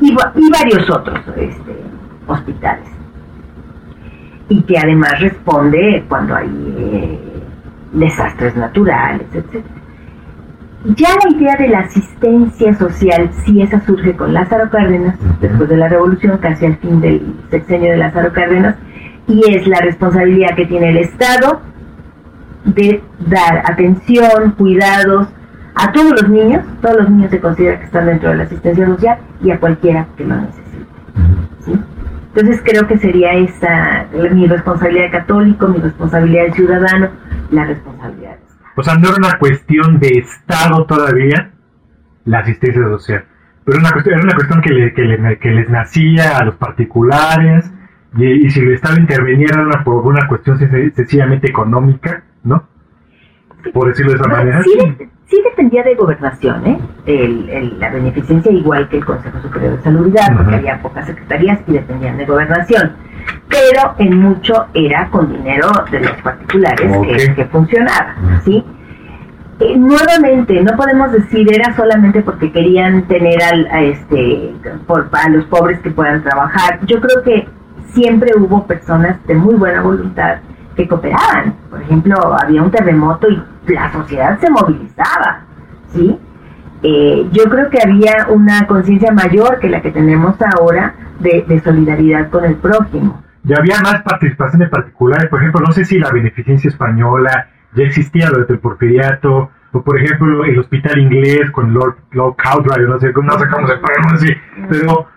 y, 0.00 0.14
va- 0.14 0.32
y 0.34 0.50
varios 0.50 0.90
otros 0.90 1.20
este, 1.36 1.76
hospitales. 2.26 2.88
Y 4.48 4.62
que 4.62 4.78
además 4.78 5.20
responde 5.20 6.04
cuando 6.08 6.34
hay 6.34 6.74
eh, 6.78 7.18
desastres 7.92 8.56
naturales, 8.56 9.26
etc. 9.32 9.64
Ya 10.96 11.08
la 11.24 11.30
idea 11.34 11.56
de 11.56 11.68
la 11.68 11.78
asistencia 11.80 12.74
social, 12.74 13.30
si 13.44 13.62
esa 13.62 13.80
surge 13.86 14.14
con 14.14 14.34
Lázaro 14.34 14.68
Cárdenas, 14.68 15.16
después 15.40 15.68
de 15.70 15.78
la 15.78 15.88
revolución, 15.88 16.36
casi 16.38 16.66
al 16.66 16.76
fin 16.76 17.00
del 17.00 17.22
sexenio 17.50 17.92
de 17.92 17.96
Lázaro 17.96 18.32
Cárdenas, 18.34 18.76
y 19.26 19.40
es 19.50 19.66
la 19.66 19.78
responsabilidad 19.80 20.54
que 20.54 20.66
tiene 20.66 20.90
el 20.90 20.98
Estado 20.98 21.62
de 22.64 23.02
dar 23.26 23.62
atención, 23.70 24.52
cuidados 24.56 25.28
a 25.74 25.92
todos 25.92 26.12
los 26.22 26.28
niños, 26.30 26.64
todos 26.80 26.96
los 26.98 27.10
niños 27.10 27.30
se 27.30 27.40
considera 27.40 27.78
que 27.78 27.84
están 27.86 28.06
dentro 28.06 28.30
de 28.30 28.36
la 28.36 28.44
asistencia 28.44 28.86
social 28.86 29.18
y 29.42 29.50
a 29.50 29.58
cualquiera 29.58 30.06
que 30.16 30.24
lo 30.24 30.36
necesite. 30.36 30.86
¿sí? 31.64 31.72
Entonces 32.34 32.62
creo 32.64 32.86
que 32.86 32.98
sería 32.98 33.32
esa 33.34 34.06
mi 34.32 34.46
responsabilidad 34.46 35.04
de 35.04 35.10
católico, 35.10 35.68
mi 35.68 35.78
responsabilidad 35.78 36.44
de 36.46 36.52
ciudadano, 36.52 37.08
la 37.50 37.64
responsabilidad. 37.64 38.36
O 38.76 38.82
sea, 38.82 38.94
no 38.96 39.08
era 39.08 39.16
una 39.18 39.38
cuestión 39.38 39.98
de 40.00 40.08
Estado 40.18 40.84
todavía 40.86 41.50
la 42.24 42.38
asistencia 42.40 42.82
social, 42.84 43.24
pero 43.64 43.78
una 43.78 43.90
cuestión, 43.92 44.14
era 44.16 44.24
una 44.24 44.34
cuestión 44.34 44.60
que, 44.62 44.70
le- 44.72 44.94
que, 44.94 45.02
le- 45.02 45.38
que 45.38 45.50
les 45.50 45.68
nacía 45.68 46.38
a 46.38 46.44
los 46.44 46.54
particulares 46.56 47.70
y, 48.16 48.46
y 48.46 48.50
si 48.50 48.60
el 48.60 48.72
Estado 48.74 48.98
intervenía 48.98 49.48
era 49.52 49.62
una, 49.62 49.84
por 49.84 50.04
una 50.06 50.26
cuestión 50.26 50.58
sen- 50.58 50.92
sencillamente 50.94 51.48
económica, 51.48 52.22
¿no? 52.44 52.62
Por 53.72 53.88
decirlo 53.88 54.12
de 54.12 54.18
esa 54.18 54.28
manera. 54.28 54.62
sí, 54.62 54.76
de- 54.76 55.08
sí 55.26 55.40
dependía 55.42 55.82
de 55.82 55.94
gobernación, 55.94 56.66
¿eh? 56.66 56.78
El- 57.06 57.48
el- 57.48 57.80
la 57.80 57.90
beneficencia 57.90 58.52
igual 58.52 58.88
que 58.88 58.98
el 58.98 59.04
Consejo 59.04 59.40
Superior 59.40 59.76
de 59.78 59.82
Salubridad, 59.82 60.26
porque 60.34 60.50
Ujú. 60.50 60.54
había 60.58 60.82
pocas 60.82 61.06
secretarías 61.06 61.58
y 61.66 61.72
dependían 61.72 62.18
de 62.18 62.26
gobernación. 62.26 62.92
Pero 63.48 63.94
en 63.98 64.18
mucho 64.20 64.66
era 64.74 65.08
con 65.10 65.32
dinero 65.32 65.68
de 65.90 66.00
los 66.00 66.12
particulares 66.22 66.90
que, 67.34 67.44
funcionaba. 67.46 68.14
¿sí? 68.44 68.62
Eh, 69.60 69.78
nuevamente, 69.78 70.60
no 70.62 70.76
podemos 70.76 71.10
decir 71.12 71.46
era 71.54 71.74
solamente 71.74 72.20
porque 72.22 72.52
querían 72.52 73.06
tener 73.08 73.40
al, 73.42 73.66
a 73.70 73.82
este, 73.82 74.52
por, 74.86 75.08
a 75.12 75.28
los 75.30 75.44
pobres 75.46 75.78
que 75.80 75.90
puedan 75.90 76.22
trabajar. 76.22 76.80
Yo 76.86 77.00
creo 77.00 77.22
que 77.22 77.48
siempre 77.94 78.30
hubo 78.36 78.66
personas 78.66 79.24
de 79.26 79.34
muy 79.34 79.54
buena 79.54 79.80
voluntad 79.80 80.38
que 80.74 80.88
cooperaban. 80.88 81.54
Por 81.70 81.82
ejemplo, 81.82 82.16
había 82.38 82.62
un 82.62 82.70
terremoto 82.70 83.28
y 83.28 83.42
la 83.72 83.92
sociedad 83.92 84.38
se 84.40 84.50
movilizaba, 84.50 85.42
¿sí? 85.92 86.18
Eh, 86.82 87.28
yo 87.32 87.44
creo 87.44 87.70
que 87.70 87.78
había 87.82 88.26
una 88.28 88.66
conciencia 88.66 89.10
mayor 89.10 89.58
que 89.58 89.70
la 89.70 89.80
que 89.80 89.90
tenemos 89.90 90.36
ahora 90.42 90.94
de, 91.18 91.60
solidaridad 91.64 92.28
con 92.28 92.44
el 92.44 92.56
prójimo. 92.56 93.22
Ya 93.42 93.56
había 93.58 93.80
más 93.80 94.02
participación 94.02 94.60
de 94.60 94.68
particulares, 94.68 95.28
por 95.30 95.40
ejemplo, 95.40 95.62
no 95.66 95.72
sé 95.72 95.84
si 95.84 95.98
la 95.98 96.10
beneficencia 96.10 96.68
española 96.68 97.48
ya 97.74 97.84
existía 97.84 98.28
durante 98.28 98.54
el 98.54 98.58
porfiriato, 98.58 99.50
o 99.72 99.82
por 99.82 99.98
ejemplo 99.98 100.44
el 100.44 100.58
hospital 100.58 100.98
inglés 100.98 101.50
con 101.50 101.72
Lord, 101.72 101.96
Lord 102.12 102.36
Cowdray, 102.36 102.86
no 102.86 103.00
sé, 103.00 103.12
no 103.12 103.38
sé 103.38 103.48
cómo 103.48 103.68
se 104.18 104.36
pero 104.68 105.08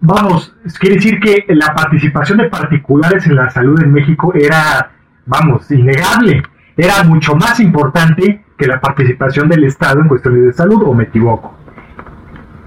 vamos, 0.00 0.54
quiere 0.78 0.96
decir 0.96 1.18
que 1.18 1.44
la 1.48 1.74
participación 1.74 2.38
de 2.38 2.48
particulares 2.48 3.26
en 3.26 3.36
la 3.36 3.50
salud 3.50 3.82
en 3.82 3.92
México 3.92 4.32
era, 4.34 4.90
vamos, 5.26 5.70
innegable, 5.70 6.42
era 6.76 7.02
mucho 7.04 7.34
más 7.34 7.60
importante 7.60 8.44
que 8.56 8.66
la 8.66 8.80
participación 8.80 9.48
del 9.48 9.64
Estado 9.64 10.00
en 10.00 10.08
cuestiones 10.08 10.44
de 10.44 10.52
salud, 10.52 10.82
o 10.84 10.94
me 10.94 11.04
equivoco. 11.04 11.54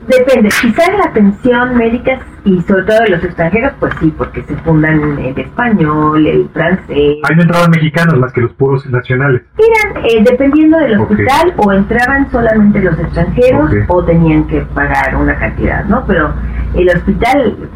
Depende, 0.08 0.50
quizá 0.62 0.86
en 0.86 0.98
la 0.98 1.13
pensión 1.13 1.78
médica 1.78 2.17
y 2.43 2.60
sobre 2.62 2.82
todo 2.84 3.00
de 3.02 3.10
los 3.10 3.24
extranjeros, 3.24 3.74
pues 3.80 3.93
sí, 4.00 4.12
porque 4.17 4.41
se 4.41 4.56
fundan 4.58 5.19
el 5.19 5.38
español, 5.38 6.26
el 6.26 6.50
francés. 6.50 7.17
Ahí 7.24 7.36
no 7.36 7.43
entraban 7.43 7.69
mexicanos 7.69 8.17
más 8.17 8.34
que 8.34 8.41
los 8.41 8.52
puros 8.54 8.88
nacionales. 8.88 9.43
Eran, 9.58 10.04
eh, 10.06 10.24
dependiendo 10.28 10.80
del 10.80 11.00
hospital, 11.00 11.54
o 11.58 11.72
entraban 11.72 12.32
solamente 12.32 12.80
los 12.80 12.98
extranjeros 12.98 13.72
o 13.88 14.04
tenían 14.04 14.48
que 14.48 14.62
pagar 14.62 15.15
una 15.15 15.38
cantidad, 15.38 15.86
¿no? 15.86 16.04
Pero 16.08 16.34
el 16.74 16.89
hospital, 16.89 17.69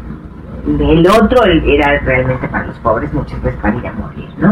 el 0.66 1.06
otro 1.06 1.44
era 1.44 1.98
realmente 2.00 2.48
para 2.48 2.66
los 2.66 2.78
pobres, 2.78 3.12
muchas 3.12 3.40
veces 3.42 3.60
para 3.60 3.76
ir 3.76 3.86
a 3.86 3.92
morir, 3.92 4.28
¿no? 4.38 4.50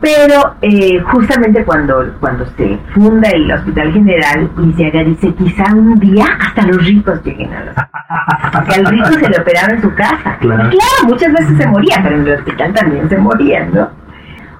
Pero 0.00 0.54
eh, 0.60 1.00
justamente 1.00 1.64
cuando, 1.64 2.04
cuando 2.20 2.44
se 2.46 2.78
funda 2.92 3.28
el 3.30 3.50
Hospital 3.50 3.92
General, 3.92 4.50
Lisiaga 4.58 5.02
dice, 5.02 5.34
quizá 5.34 5.74
un 5.74 5.98
día 5.98 6.26
hasta 6.38 6.66
los 6.66 6.84
ricos 6.84 7.22
lleguen 7.24 7.52
a 7.52 7.64
los 7.64 7.74
Porque 8.52 8.74
al 8.74 8.86
rico 8.86 9.12
se 9.12 9.28
le 9.28 9.40
operaba 9.40 9.72
en 9.72 9.82
su 9.82 9.94
casa. 9.94 10.36
Claro. 10.40 10.66
Y 10.66 10.76
claro, 10.76 11.08
muchas 11.08 11.32
veces 11.32 11.58
se 11.58 11.66
moría, 11.66 12.00
pero 12.02 12.16
en 12.16 12.26
el 12.26 12.34
hospital 12.34 12.74
también 12.74 13.08
se 13.08 13.16
morían, 13.16 13.72
¿no? 13.72 13.88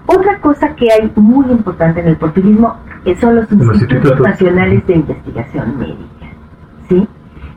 Otra 0.06 0.38
cosa 0.38 0.74
que 0.74 0.90
hay 0.90 1.12
muy 1.16 1.46
importante 1.50 2.00
en 2.00 2.08
el 2.08 2.16
porfirismo 2.16 2.76
son 3.20 3.36
los 3.36 3.52
institutos. 3.52 4.20
nacionales 4.20 4.86
de 4.86 4.94
investigación 4.94 5.78
médica, 5.78 6.26
¿sí? 6.88 7.08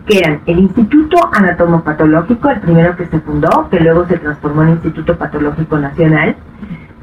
Que 0.10 0.18
eran 0.18 0.42
el 0.48 0.58
Instituto 0.58 1.18
Anatomopatológico, 1.32 2.50
el 2.50 2.62
primero 2.62 2.96
que 2.96 3.06
se 3.06 3.20
fundó, 3.20 3.70
que 3.70 3.80
luego 3.80 4.08
se 4.08 4.18
transformó 4.18 4.64
en 4.64 4.70
Instituto 4.70 5.16
Patológico 5.16 5.78
Nacional, 5.78 6.36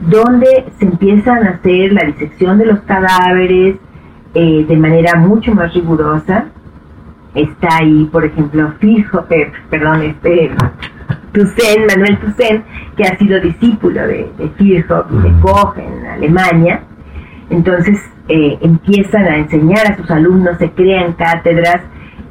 donde 0.01 0.73
se 0.77 0.87
empiezan 0.87 1.47
a 1.47 1.51
hacer 1.51 1.93
la 1.93 2.05
disección 2.05 2.59
de 2.59 2.67
los 2.67 2.81
cadáveres 2.81 3.77
eh, 4.35 4.67
de 4.69 4.77
manera 4.77 5.15
mucho 5.15 5.55
más 5.55 5.73
rigurosa. 5.73 6.47
Está 7.33 7.77
ahí, 7.77 8.09
por 8.11 8.25
ejemplo, 8.25 8.73
Fijo, 8.81 9.25
eh, 9.31 9.53
perdón, 9.71 10.03
este 10.03 10.51
Manuel 11.89 12.19
Toussaint, 12.19 12.65
que 12.97 13.05
ha 13.05 13.17
sido 13.19 13.39
discípulo 13.39 14.01
de, 14.01 14.33
de 14.37 14.51
y 14.59 14.73
de 14.73 15.41
Koch 15.43 15.79
en 15.79 16.07
Alemania. 16.07 16.81
Entonces 17.51 18.01
eh, 18.29 18.59
empiezan 18.63 19.27
a 19.27 19.37
enseñar 19.37 19.93
a 19.93 19.97
sus 19.97 20.11
alumnos, 20.11 20.59
se 20.59 20.73
crean 20.73 21.13
cátedras 21.13 21.83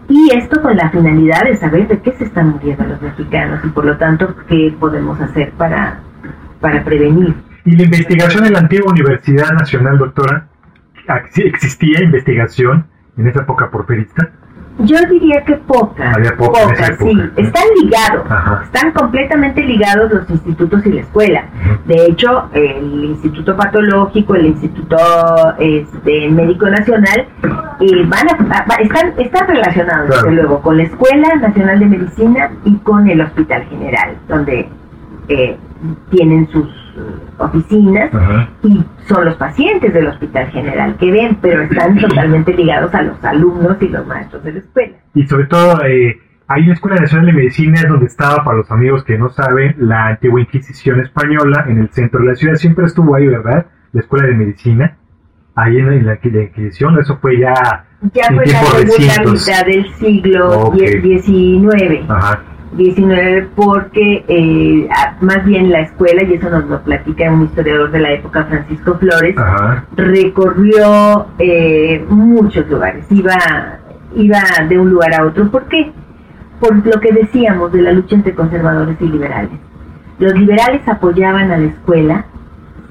y 0.10 0.30
esto 0.34 0.62
con 0.62 0.76
la 0.78 0.90
finalidad 0.90 1.44
de 1.46 1.58
saber 1.58 1.88
de 1.88 2.00
qué 2.00 2.12
se 2.14 2.26
están 2.26 2.50
muriendo 2.52 2.84
los 2.86 3.02
mexicanos 3.02 3.60
y 3.64 3.70
por 3.70 3.86
lo 3.86 3.98
tanto 3.98 4.36
qué 4.48 4.74
podemos 4.80 5.20
hacer 5.20 5.52
para, 5.54 6.00
para 6.62 6.84
prevenir. 6.84 7.34
Y 7.66 7.76
la 7.76 7.84
investigación 7.84 8.46
en 8.46 8.54
la 8.54 8.60
antigua 8.60 8.92
Universidad 8.92 9.52
Nacional, 9.52 9.98
doctora, 9.98 10.48
¿ex- 11.08 11.40
¿existía 11.40 12.04
investigación 12.04 12.86
en 13.18 13.28
esa 13.28 13.42
época 13.42 13.72
porfirista? 13.72 14.30
Yo 14.80 14.98
diría 15.10 15.42
que 15.46 15.56
poca, 15.56 16.12
Había 16.14 16.36
poca 16.36 16.60
sí. 17.00 17.10
época. 17.10 17.32
Están 17.42 17.64
ligados, 17.82 18.26
Ajá. 18.30 18.62
están 18.66 18.92
completamente 18.92 19.62
ligados 19.64 20.12
los 20.12 20.30
institutos 20.30 20.86
y 20.86 20.92
la 20.92 21.02
escuela. 21.02 21.46
De 21.86 22.06
hecho, 22.08 22.50
el 22.54 23.06
Instituto 23.06 23.56
Patológico, 23.56 24.36
el 24.36 24.48
Instituto 24.48 24.98
este, 25.60 26.30
Médico 26.30 26.68
Nacional, 26.70 27.26
eh, 27.80 28.06
van 28.08 28.30
a, 28.30 28.64
va- 28.66 28.76
están, 28.82 29.14
están 29.18 29.48
relacionados, 29.48 30.08
Claro. 30.08 30.24
desde 30.24 30.36
luego, 30.42 30.62
con 30.62 30.78
la 30.78 30.84
Escuela 30.84 31.36
Nacional 31.36 31.80
de 31.80 31.86
Medicina 31.86 32.52
y 32.66 32.76
con 32.80 33.10
el 33.10 33.22
Hospital 33.22 33.64
General, 33.70 34.16
donde 34.28 34.68
eh, 35.30 35.58
tienen 36.10 36.50
sus 36.50 36.68
oficinas 37.38 38.14
Ajá. 38.14 38.50
y 38.64 38.84
son 39.08 39.26
los 39.26 39.36
pacientes 39.36 39.94
del 39.94 40.08
Hospital 40.08 40.48
General 40.52 40.96
que 40.98 41.12
ven, 41.12 41.38
pero 41.42 41.62
están 41.64 41.98
totalmente 42.00 42.54
ligados 42.54 42.94
a 42.94 43.02
los 43.02 43.24
alumnos 43.24 43.78
y 43.82 43.88
los 43.90 44.06
maestros 44.08 44.44
de 44.44 44.54
la 44.54 44.60
escuela. 44.60 44.94
Y 45.14 45.26
sobre 45.28 45.46
todo, 45.46 45.84
eh, 45.86 46.18
ahí 46.48 46.66
la 46.66 46.74
Escuela 46.74 46.98
Nacional 46.98 47.28
de 47.28 47.34
Medicina 47.34 47.76
es 47.82 47.88
donde 47.88 48.06
estaba, 48.06 48.44
para 48.44 48.58
los 48.58 48.72
amigos 48.72 49.04
que 49.04 49.18
no 49.18 49.30
saben, 49.30 49.76
la 49.80 50.08
antigua 50.08 50.42
Inquisición 50.42 51.00
española 51.02 51.66
en 51.68 51.80
el 51.80 51.90
centro 51.90 52.20
de 52.22 52.28
la 52.28 52.36
ciudad. 52.36 52.56
Siempre 52.56 52.86
estuvo 52.86 53.16
ahí, 53.16 53.28
¿verdad? 53.28 53.66
La 53.92 54.02
Escuela 54.02 54.28
de 54.28 54.36
Medicina. 54.36 54.98
Ahí 55.58 55.78
en 55.78 55.88
la, 55.88 55.94
en 55.96 56.06
la 56.06 56.42
Inquisición, 56.44 57.00
eso 57.00 57.18
fue 57.22 57.40
ya... 57.40 57.54
Ya 58.14 58.28
En 58.30 58.36
fue 58.36 58.46
la 58.46 58.60
segunda 58.60 59.32
mitad 59.32 59.66
del 59.66 59.94
siglo. 59.96 60.74
XIX. 60.76 62.10
Ajá. 62.10 62.44
19 62.76 63.50
porque 63.56 64.26
eh, 64.28 64.90
más 65.22 65.46
bien 65.46 65.72
la 65.72 65.82
escuela, 65.82 66.24
y 66.24 66.34
eso 66.34 66.50
nos 66.50 66.66
lo 66.66 66.82
platica 66.82 67.32
un 67.32 67.46
historiador 67.46 67.92
de 67.92 68.00
la 68.00 68.12
época, 68.14 68.46
Francisco 68.46 68.98
Flores, 68.98 69.38
Ajá. 69.38 69.86
recorrió 69.96 71.28
eh, 71.40 72.06
muchos 72.10 72.68
lugares, 72.70 73.06
iba, 73.10 73.38
iba 74.16 74.42
de 74.68 74.80
un 74.80 74.90
lugar 74.90 75.14
a 75.16 75.26
otro. 75.26 75.50
¿Por 75.50 75.66
qué? 75.66 75.92
Por 76.60 76.86
lo 76.86 77.00
que 77.00 77.12
decíamos 77.12 77.72
de 77.72 77.82
la 77.82 77.92
lucha 77.92 78.16
entre 78.16 78.34
conservadores 78.34 78.98
y 79.00 79.08
liberales. 79.08 79.52
Los 80.20 80.34
liberales 80.34 80.88
apoyaban 80.88 81.52
a 81.52 81.58
la 81.58 81.68
escuela, 81.68 82.26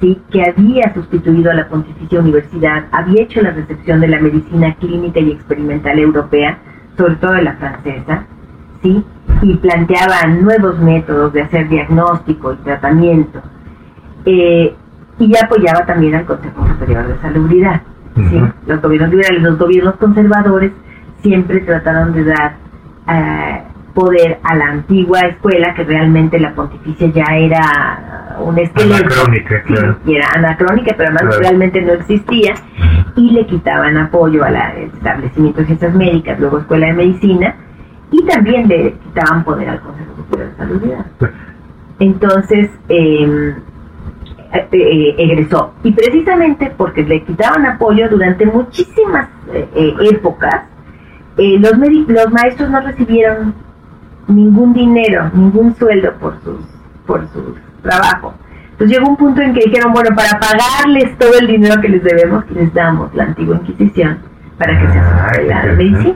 ¿sí? 0.01 0.21
que 0.31 0.43
había 0.43 0.93
sustituido 0.95 1.51
a 1.51 1.55
la 1.55 1.69
Pontificia 1.69 2.21
Universidad, 2.21 2.85
había 2.93 3.23
hecho 3.23 3.41
la 3.41 3.51
recepción 3.51 4.01
de 4.01 4.09
la 4.09 4.21
medicina 4.21 4.75
clínica 4.75 5.21
y 5.21 5.33
experimental 5.33 5.99
europea, 5.99 6.59
sobre 6.97 7.17
todo 7.17 7.33
de 7.33 7.43
la 7.43 7.55
francesa, 7.55 8.27
¿sí? 8.83 9.05
Y 9.45 9.55
planteaban 9.59 10.43
nuevos 10.43 10.79
métodos 10.79 11.33
de 11.35 11.43
hacer 11.43 11.69
diagnóstico 11.69 12.55
y 12.55 12.57
tratamiento. 12.57 13.43
Eh, 14.25 14.75
y 15.19 15.33
apoyaba 15.37 15.85
también 15.85 16.15
al 16.15 16.25
Consejo 16.25 16.67
Superior 16.67 17.07
de 17.07 17.19
Salubridad. 17.21 17.83
¿sí? 18.17 18.41
Los 18.67 18.81
gobiernos 18.81 19.11
liberales, 19.11 19.43
los 19.43 19.59
gobiernos 19.59 19.97
conservadores 19.97 20.73
siempre 21.23 21.61
trataron 21.61 22.13
de 22.15 22.25
dar 22.25 22.55
eh, 23.09 23.63
poder 23.93 24.39
a 24.43 24.57
la 24.57 24.65
antigua 24.67 25.21
escuela, 25.21 25.75
que 25.75 25.85
realmente 25.85 26.41
la 26.41 26.55
pontificia 26.55 27.09
ya 27.09 27.25
era 27.37 28.37
un 28.41 28.59
esqueleto. 28.59 28.97
Anacrónica, 29.05 29.63
Sí, 29.67 29.73
claro. 29.75 29.97
y 30.07 30.15
era 30.17 30.27
anacrónica, 30.35 30.95
pero 30.97 31.11
además 31.11 31.23
Claro. 31.37 31.39
realmente 31.43 31.83
no 31.83 31.93
existía, 31.93 32.55
y 33.15 33.31
le 33.31 33.47
quitaban 33.47 33.97
apoyo 33.99 34.43
al 34.43 34.57
establecimiento 34.57 35.61
de 35.61 35.67
ciencias 35.67 35.95
médicas, 35.95 36.41
luego 36.41 36.59
escuela 36.59 36.87
de 36.87 36.93
medicina, 36.95 37.55
y 38.15 38.23
también 38.27 38.69
le 38.69 38.93
quitaban 38.93 39.43
poder 39.43 39.69
al 39.71 39.81
Consejo 39.81 40.15
Superior 40.17 40.51
de 40.51 40.57
Salubridad. 40.57 41.07
Entonces, 41.99 42.71
eh, 42.89 43.55
eh, 44.53 44.69
eh, 44.71 45.15
egresó. 45.19 45.75
Y 45.83 45.91
precisamente 45.93 46.73
porque 46.77 47.03
le 47.03 47.25
quitaban 47.25 47.67
apoyo 47.67 48.09
durante 48.09 48.47
muchísimas 48.47 49.29
eh, 49.53 49.69
eh, 49.75 49.95
épocas, 50.13 50.63
eh, 51.39 51.59
los, 51.59 51.73
los 52.07 52.33
maestros 52.33 52.71
no 52.71 52.81
recibieron 52.83 53.53
ningún 54.29 54.73
dinero, 54.73 55.31
ningún 55.35 55.75
sueldo 55.75 56.13
por 56.21 56.41
sus, 56.45 56.61
por 57.07 57.27
su 57.33 57.57
trabajo. 57.83 58.35
Entonces 58.71 58.97
llegó 58.97 59.11
un 59.11 59.17
punto 59.17 59.41
en 59.41 59.55
que 59.55 59.65
dijeron, 59.67 59.93
bueno, 59.93 60.15
para 60.15 60.39
pagarles 60.39 61.19
todo 61.19 61.33
el 61.41 61.49
dinero 61.49 61.81
que 61.81 61.89
les 61.89 62.03
debemos, 62.05 62.49
les 62.53 62.73
damos 62.73 63.13
la 63.15 63.25
antigua 63.25 63.57
Inquisición 63.57 64.19
para 64.57 64.79
que 64.79 64.87
se 64.93 64.99
Ah, 64.99 65.27
haga 65.33 65.67
la 65.67 65.73
medicina. 65.73 66.15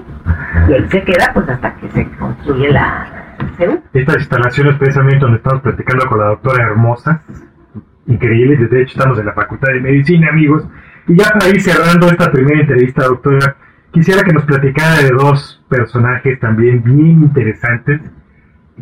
Y 0.69 0.73
ahí 0.73 0.87
se 0.89 1.03
queda 1.03 1.31
pues 1.35 1.49
hasta 1.49 1.75
que 1.77 1.91
se 1.91 2.09
construye 2.19 2.73
la 2.73 3.07
CEU. 3.57 3.83
Estas 3.93 4.17
instalaciones 4.17 4.77
precisamente 4.77 5.19
donde 5.21 5.39
estamos 5.39 5.63
platicando 5.63 6.07
con 6.07 6.19
la 6.19 6.27
doctora 6.27 6.65
Hermosa, 6.65 7.23
increíbles, 8.07 8.71
de 8.71 8.83
hecho 8.83 8.99
estamos 8.99 9.19
en 9.19 9.27
la 9.27 9.35
Facultad 9.35 9.73
de 9.73 9.81
Medicina, 9.81 10.29
amigos, 10.31 10.67
y 11.07 11.17
ya 11.17 11.31
para 11.31 11.49
ir 11.49 11.61
cerrando 11.61 12.09
esta 12.09 12.31
primera 12.31 12.61
entrevista, 12.61 13.05
doctora, 13.05 13.57
quisiera 13.93 14.23
que 14.23 14.33
nos 14.33 14.45
platicara 14.45 15.03
de 15.03 15.11
dos 15.11 15.65
personajes 15.69 16.39
también 16.41 16.83
bien 16.83 17.23
interesantes 17.23 18.01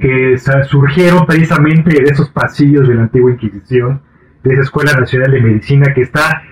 que 0.00 0.36
surgieron 0.64 1.26
precisamente 1.26 2.02
de 2.02 2.10
esos 2.10 2.28
pasillos 2.30 2.86
de 2.88 2.94
la 2.94 3.02
antigua 3.02 3.30
Inquisición, 3.30 4.02
de 4.42 4.52
esa 4.52 4.62
Escuela 4.62 4.92
Nacional 4.92 5.30
de 5.30 5.40
Medicina 5.40 5.92
que 5.94 6.02
está 6.02 6.42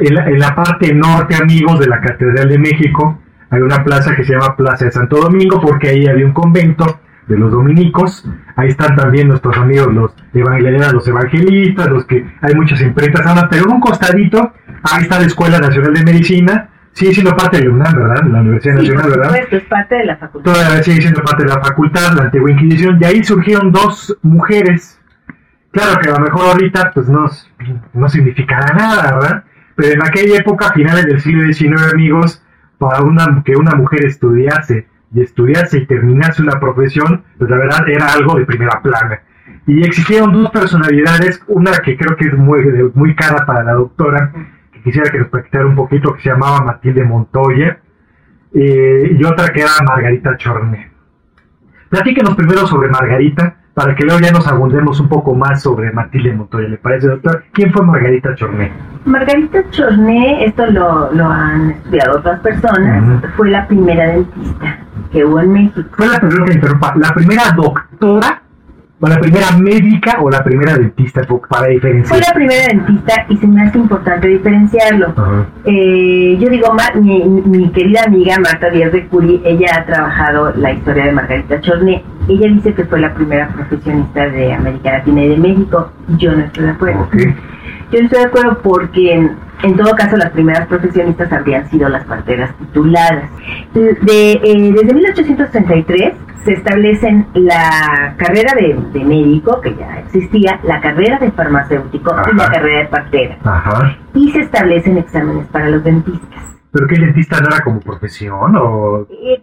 en 0.00 0.38
la 0.38 0.54
parte 0.54 0.94
norte, 0.94 1.34
amigos, 1.36 1.80
de 1.80 1.86
la 1.86 2.00
Catedral 2.00 2.48
de 2.48 2.58
México. 2.58 3.20
Hay 3.50 3.60
una 3.60 3.82
plaza 3.82 4.14
que 4.14 4.24
se 4.24 4.32
llama 4.32 4.56
Plaza 4.56 4.84
de 4.86 4.92
Santo 4.92 5.16
Domingo 5.16 5.60
porque 5.60 5.88
ahí 5.88 6.06
había 6.06 6.24
un 6.26 6.32
convento 6.32 7.00
de 7.26 7.36
los 7.36 7.50
dominicos. 7.50 8.28
Ahí 8.56 8.68
están 8.68 8.96
también 8.96 9.28
nuestros 9.28 9.56
amigos 9.56 9.92
los 9.92 10.14
evangelistas, 10.32 10.92
los 10.92 11.08
evangelistas, 11.08 11.88
los 11.88 12.04
que 12.06 12.26
hay 12.40 12.54
muchas 12.54 12.80
imprentas, 12.82 13.46
pero 13.50 13.64
en 13.64 13.70
un 13.72 13.80
costadito, 13.80 14.52
ahí 14.82 15.02
está 15.02 15.18
la 15.20 15.26
Escuela 15.26 15.58
Nacional 15.58 15.94
de 15.94 16.02
Medicina. 16.04 16.68
Sigue 16.92 17.14
siendo 17.14 17.36
parte 17.36 17.58
de 17.58 17.64
la 17.66 17.70
UNAM, 17.70 17.94
¿verdad? 17.94 18.22
La 18.24 18.40
Universidad 18.40 18.74
Sí, 18.78 18.88
Nacional, 18.88 19.10
¿verdad? 19.10 19.24
supuesto, 19.30 19.56
es 19.56 19.62
parte 19.64 19.94
de 19.94 20.04
la 20.06 20.16
facultad. 20.16 20.52
todavía 20.52 20.82
sigue 20.82 21.00
siendo 21.00 21.22
parte 21.22 21.42
de 21.44 21.48
la 21.48 21.60
facultad, 21.60 22.12
la 22.16 22.22
antigua 22.24 22.50
Inquisición, 22.50 22.98
y 23.00 23.04
ahí 23.04 23.22
surgieron 23.24 23.70
dos 23.70 24.18
mujeres. 24.22 25.00
Claro 25.70 26.00
que 26.00 26.08
a 26.08 26.14
lo 26.14 26.18
mejor 26.18 26.46
ahorita 26.46 26.90
pues 26.92 27.08
no, 27.08 27.26
no 27.94 28.08
significará 28.08 28.74
nada, 28.74 29.14
¿verdad? 29.14 29.44
Pero 29.76 29.92
en 29.94 30.02
aquella 30.02 30.38
época, 30.38 30.72
finales 30.72 31.06
del 31.06 31.20
siglo 31.20 31.44
XIX, 31.52 31.92
amigos, 31.92 32.42
para 32.80 33.02
una, 33.02 33.42
que 33.44 33.54
una 33.56 33.74
mujer 33.76 34.06
estudiase 34.06 34.86
y 35.12 35.20
estudiase 35.20 35.76
y 35.78 35.86
terminase 35.86 36.40
una 36.42 36.58
profesión, 36.58 37.24
pues 37.36 37.50
la 37.50 37.58
verdad 37.58 37.86
era 37.86 38.06
algo 38.06 38.38
de 38.38 38.46
primera 38.46 38.80
plana. 38.80 39.20
Y 39.66 39.84
existieron 39.84 40.32
dos 40.32 40.50
personalidades, 40.50 41.44
una 41.46 41.72
que 41.84 41.98
creo 41.98 42.16
que 42.16 42.28
es 42.28 42.34
muy, 42.34 42.90
muy 42.94 43.14
cara 43.14 43.44
para 43.44 43.62
la 43.62 43.74
doctora, 43.74 44.32
que 44.72 44.82
quisiera 44.82 45.10
que 45.10 45.18
nos 45.18 45.28
platicara 45.28 45.66
un 45.66 45.76
poquito, 45.76 46.14
que 46.14 46.22
se 46.22 46.30
llamaba 46.30 46.64
Matilde 46.64 47.04
Montoya, 47.04 47.80
eh, 48.54 49.16
y 49.18 49.24
otra 49.24 49.52
que 49.52 49.60
era 49.60 49.72
Margarita 49.86 50.38
Chorné. 50.38 50.90
Platíquenos 51.90 52.34
primero 52.34 52.66
sobre 52.66 52.88
Margarita, 52.88 53.59
para 53.80 53.94
que 53.94 54.04
luego 54.04 54.20
ya 54.20 54.30
nos 54.30 54.46
abundemos 54.46 55.00
un 55.00 55.08
poco 55.08 55.34
más 55.34 55.62
sobre 55.62 55.90
Matilde 55.90 56.34
Montoya. 56.34 56.68
¿Le 56.68 56.76
parece, 56.76 57.06
doctor? 57.06 57.44
¿Quién 57.52 57.72
fue 57.72 57.82
Margarita 57.86 58.34
Chorné? 58.34 58.70
Margarita 59.06 59.62
Chorné, 59.70 60.44
esto 60.44 60.66
lo, 60.66 61.10
lo 61.14 61.24
han 61.24 61.70
estudiado 61.70 62.18
otras 62.18 62.40
personas, 62.40 63.24
fue 63.38 63.48
la 63.48 63.66
primera 63.66 64.08
dentista 64.08 64.80
que 65.10 65.24
hubo 65.24 65.40
en 65.40 65.52
México. 65.54 65.88
Fue 65.92 66.06
la 66.08 66.20
primera 66.20 66.44
que 66.44 66.52
interrumpa, 66.52 66.94
la 66.94 67.14
primera 67.14 67.42
doctora, 67.56 68.42
la 69.08 69.18
primera 69.18 69.46
médica 69.58 70.18
o 70.20 70.28
la 70.30 70.44
primera 70.44 70.74
dentista, 70.76 71.22
para 71.48 71.64
Fue 71.64 71.70
diferenciar. 71.74 72.20
la 72.20 72.32
primera 72.34 72.66
dentista 72.68 73.24
y 73.30 73.36
se 73.38 73.46
me 73.46 73.62
hace 73.62 73.78
importante 73.78 74.28
diferenciarlo. 74.28 75.14
Eh, 75.64 76.36
yo 76.38 76.48
digo, 76.50 76.72
Ma- 76.74 77.00
mi, 77.00 77.22
mi 77.24 77.70
querida 77.70 78.02
amiga 78.06 78.36
Marta 78.38 78.68
Díaz 78.70 78.92
de 78.92 79.06
Curi, 79.06 79.40
ella 79.44 79.68
ha 79.78 79.86
trabajado 79.86 80.52
la 80.56 80.72
historia 80.72 81.06
de 81.06 81.12
Margarita 81.12 81.60
Chorné. 81.60 82.02
Ella 82.28 82.48
dice 82.48 82.74
que 82.74 82.84
fue 82.84 83.00
la 83.00 83.14
primera 83.14 83.48
profesionista 83.48 84.28
de 84.28 84.52
América 84.52 84.92
Latina 84.92 85.22
y 85.24 85.28
de 85.30 85.36
México. 85.38 85.90
Yo 86.18 86.32
no 86.32 86.44
estoy 86.44 86.64
de 86.64 86.70
acuerdo. 86.70 87.00
Ok. 87.02 87.16
Yo 87.90 87.98
no 87.98 88.04
estoy 88.06 88.18
de 88.20 88.26
acuerdo 88.26 88.58
porque 88.62 89.12
en, 89.12 89.36
en 89.62 89.76
todo 89.76 89.94
caso 89.96 90.16
las 90.16 90.30
primeras 90.30 90.66
profesionistas 90.68 91.32
habrían 91.32 91.68
sido 91.70 91.88
las 91.88 92.04
parteras 92.04 92.54
tituladas. 92.58 93.28
De, 93.74 94.32
eh, 94.32 94.72
desde 94.74 94.94
1833 94.94 96.12
se 96.44 96.52
establecen 96.52 97.26
la 97.34 98.14
carrera 98.16 98.54
de, 98.54 98.74
de 98.98 99.04
médico, 99.04 99.60
que 99.60 99.74
ya 99.74 99.98
existía, 100.00 100.58
la 100.62 100.80
carrera 100.80 101.18
de 101.18 101.30
farmacéutico 101.32 102.14
y 102.32 102.36
la 102.36 102.48
carrera 102.50 102.78
de 102.78 102.86
partera. 102.86 103.36
Ajá. 103.44 103.96
Y 104.14 104.30
se 104.30 104.40
establecen 104.40 104.96
exámenes 104.98 105.46
para 105.48 105.68
los 105.68 105.84
dentistas. 105.84 106.40
¿Pero 106.72 106.86
qué 106.86 107.00
dentista 107.00 107.40
no 107.40 107.48
era 107.48 107.60
como 107.64 107.80
profesión 107.80 108.56
o 108.56 109.06
Eh, 109.10 109.42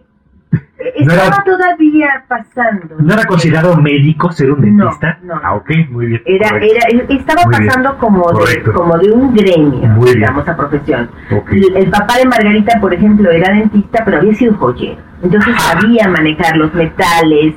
No 1.04 1.12
era- 1.12 1.24
estaba 1.24 1.44
todavía 1.44 2.24
pasando. 2.28 2.96
no 2.98 3.12
era 3.14 3.24
considerado 3.24 3.76
médico 3.76 4.30
ser 4.32 4.50
un 4.52 4.76
No, 4.76 4.84
dentista? 4.84 5.18
no. 5.22 5.34
Ah, 5.42 5.54
ok, 5.54 5.70
muy 5.90 6.06
bien. 6.06 6.22
Era, 6.26 6.50
correcto. 6.50 6.74
era, 6.90 7.04
estaba 7.14 7.42
Muy 7.44 7.54
bien. 7.56 7.66
pasando 7.68 7.98
como 7.98 8.32
de, 8.32 8.62
como 8.72 8.98
de 8.98 9.10
un 9.12 9.34
gremio, 9.34 9.88
Muy 9.90 10.04
bien. 10.06 10.16
digamos, 10.20 10.48
a 10.48 10.56
profesión. 10.56 11.10
Ok. 11.30 11.52
Y 11.52 11.72
El 11.76 11.90
papá 11.90 12.16
de 12.18 12.24
Margarita, 12.26 12.80
por 12.80 12.92
ejemplo, 12.94 13.30
era 13.30 13.52
dentista, 13.54 14.02
pero 14.04 14.18
había 14.18 14.34
sido 14.34 14.54
joyero. 14.56 15.00
Entonces 15.22 15.54
sabía 15.60 16.08
manejar 16.08 16.56
los 16.56 16.72
metales, 16.74 17.54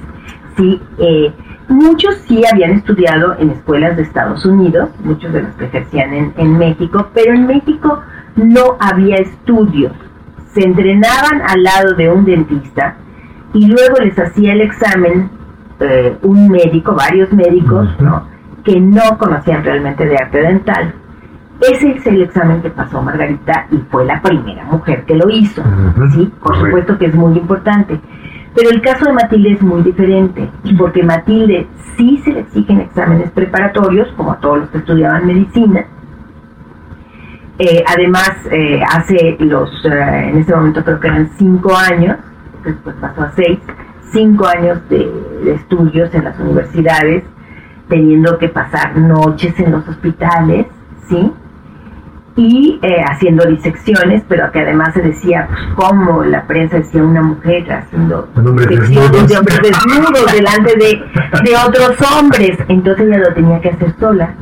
sí. 0.57 0.81
eh, 0.97 1.31
muchos 1.69 2.15
sí 2.27 2.43
habían 2.51 2.71
estudiado 2.71 3.35
en 3.39 3.51
escuelas 3.51 3.95
de 3.97 4.03
Estados 4.03 4.45
Unidos, 4.45 4.89
muchos 5.03 5.31
de 5.31 5.43
los 5.43 5.51
que 5.55 5.65
ejercían 5.65 6.13
en, 6.13 6.33
en 6.37 6.57
México, 6.57 7.09
pero 7.13 7.33
en 7.33 7.47
México 7.47 8.01
no 8.35 8.77
había 8.79 9.17
estudios. 9.17 9.93
Se 10.53 10.65
entrenaban 10.65 11.41
al 11.47 11.63
lado 11.63 11.93
de 11.95 12.09
un 12.09 12.25
dentista 12.25 12.95
y 13.53 13.67
luego 13.67 13.97
les 14.03 14.17
hacía 14.17 14.53
el 14.53 14.61
examen 14.61 15.29
eh, 15.79 16.17
un 16.21 16.47
médico, 16.49 16.93
varios 16.93 17.31
médicos, 17.33 17.89
que 18.63 18.79
no 18.79 19.17
conocían 19.17 19.63
realmente 19.63 20.05
de 20.05 20.15
arte 20.15 20.41
dental. 20.41 20.93
Ese 21.59 21.91
es 21.91 22.05
el 22.07 22.21
examen 22.21 22.61
que 22.61 22.69
pasó 22.69 23.01
Margarita 23.01 23.67
y 23.71 23.77
fue 23.89 24.05
la 24.05 24.21
primera 24.21 24.63
mujer 24.65 25.05
que 25.05 25.15
lo 25.15 25.29
hizo. 25.29 25.63
Sí, 26.13 26.31
por 26.41 26.55
supuesto 26.59 26.97
que 26.97 27.05
es 27.05 27.15
muy 27.15 27.37
importante. 27.37 27.99
Pero 28.55 28.69
el 28.69 28.81
caso 28.81 29.05
de 29.05 29.13
Matilde 29.13 29.53
es 29.53 29.61
muy 29.61 29.81
diferente, 29.81 30.49
porque 30.77 31.03
Matilde 31.03 31.67
sí 31.95 32.21
se 32.23 32.31
le 32.31 32.39
exigen 32.41 32.81
exámenes 32.81 33.31
preparatorios, 33.31 34.09
como 34.17 34.33
a 34.33 34.39
todos 34.39 34.59
los 34.59 34.69
que 34.69 34.79
estudiaban 34.79 35.25
medicina. 35.25 35.85
Eh, 37.59 37.83
además, 37.87 38.31
eh, 38.51 38.81
hace 38.91 39.37
los, 39.39 39.69
eh, 39.85 40.29
en 40.29 40.39
ese 40.39 40.55
momento 40.55 40.83
creo 40.83 40.99
que 40.99 41.07
eran 41.07 41.29
cinco 41.37 41.75
años, 41.75 42.17
después 42.63 42.95
pasó 42.99 43.21
a 43.21 43.31
seis, 43.35 43.59
cinco 44.11 44.47
años 44.47 44.79
de, 44.89 45.11
de 45.43 45.53
estudios 45.53 46.13
en 46.13 46.23
las 46.23 46.39
universidades, 46.39 47.23
teniendo 47.87 48.37
que 48.37 48.49
pasar 48.49 48.97
noches 48.97 49.59
en 49.59 49.71
los 49.71 49.87
hospitales, 49.87 50.67
¿sí? 51.07 51.31
y 52.35 52.79
eh, 52.81 53.03
haciendo 53.09 53.45
disecciones, 53.45 54.23
pero 54.27 54.51
que 54.51 54.61
además 54.61 54.93
se 54.93 55.01
decía, 55.01 55.47
pues, 55.49 55.61
como 55.75 56.23
la 56.23 56.43
prensa 56.47 56.77
decía 56.77 57.03
una 57.03 57.21
mujer 57.21 57.71
haciendo 57.71 58.27
disecciones 58.67 59.27
de 59.27 59.37
hombres 59.37 59.59
desnudos 59.61 60.31
delante 60.31 60.75
de, 60.77 61.03
de 61.43 61.57
otros 61.57 61.97
hombres. 62.11 62.57
Entonces 62.67 63.07
ella 63.07 63.17
lo 63.17 63.33
tenía 63.33 63.59
que 63.61 63.69
hacer 63.69 63.93
sola. 63.99 64.33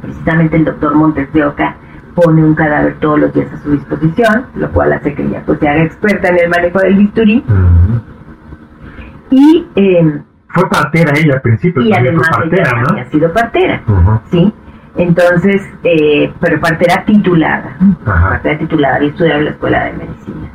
Precisamente 0.00 0.56
el 0.56 0.64
doctor 0.64 0.94
Montes 0.94 1.32
de 1.32 1.44
Oca 1.44 1.76
pone 2.14 2.44
un 2.44 2.54
cadáver 2.54 2.96
todos 3.00 3.20
los 3.20 3.32
días 3.34 3.52
a 3.52 3.58
su 3.62 3.72
disposición, 3.72 4.46
lo 4.54 4.70
cual 4.72 4.92
hace 4.92 5.14
que 5.14 5.22
ella 5.22 5.42
pues, 5.44 5.58
se 5.58 5.68
haga 5.68 5.82
experta 5.84 6.28
en 6.28 6.38
el 6.40 6.48
manejo 6.50 6.78
del 6.80 6.94
bisturí. 6.96 7.44
Y, 9.30 9.66
eh, 9.76 10.20
Fue 10.48 10.68
partera 10.68 11.12
ella 11.18 11.34
al 11.34 11.40
principio, 11.40 11.82
y 11.82 11.92
además 11.92 12.28
fue 12.34 12.46
ella 12.46 12.56
partera, 12.56 12.84
había 12.90 13.10
sido 13.10 13.32
partera. 13.32 13.82
¿no? 13.86 14.22
¿sí? 14.30 14.52
Entonces, 14.96 15.62
eh, 15.84 16.32
pero 16.40 16.60
partera 16.60 17.02
titulada, 17.06 17.76
Ajá. 18.04 18.28
partera 18.30 18.58
titulada 18.58 19.02
y 19.02 19.08
estudiaba 19.08 19.38
en 19.38 19.44
la 19.46 19.50
escuela 19.52 19.84
de 19.84 19.92
medicina. 19.94 20.48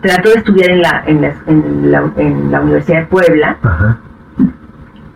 Trató 0.00 0.28
de 0.28 0.34
estudiar 0.36 0.70
en 0.70 0.82
la, 0.82 1.02
en 1.06 1.22
la, 1.22 1.34
en 1.46 1.90
la, 1.90 2.12
en 2.16 2.50
la 2.52 2.60
Universidad 2.60 3.00
de 3.00 3.06
Puebla, 3.06 3.56
Ajá. 3.62 3.98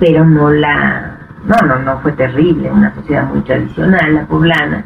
pero 0.01 0.25
no 0.25 0.51
la, 0.51 1.19
no, 1.45 1.57
no, 1.69 1.79
no 1.79 1.99
fue 2.01 2.13
terrible, 2.13 2.73
una 2.73 2.93
sociedad 2.95 3.25
muy 3.29 3.41
tradicional, 3.43 4.15
la 4.15 4.27
poblana, 4.27 4.85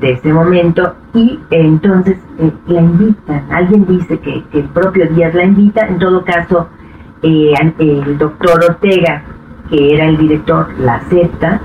de 0.00 0.12
ese 0.12 0.32
momento, 0.32 0.94
y 1.14 1.38
eh, 1.50 1.60
entonces 1.60 2.16
eh, 2.38 2.52
la 2.66 2.80
invitan, 2.80 3.44
alguien 3.50 3.86
dice 3.86 4.18
que, 4.18 4.42
el 4.52 4.64
propio 4.64 5.06
Díaz 5.08 5.34
la 5.34 5.44
invita, 5.44 5.86
en 5.86 5.98
todo 5.98 6.24
caso, 6.24 6.68
eh, 7.22 7.54
el 7.78 8.18
doctor 8.18 8.64
Ortega, 8.64 9.22
que 9.70 9.94
era 9.94 10.06
el 10.06 10.16
director, 10.18 10.68
la 10.78 10.96
acepta, 10.96 11.60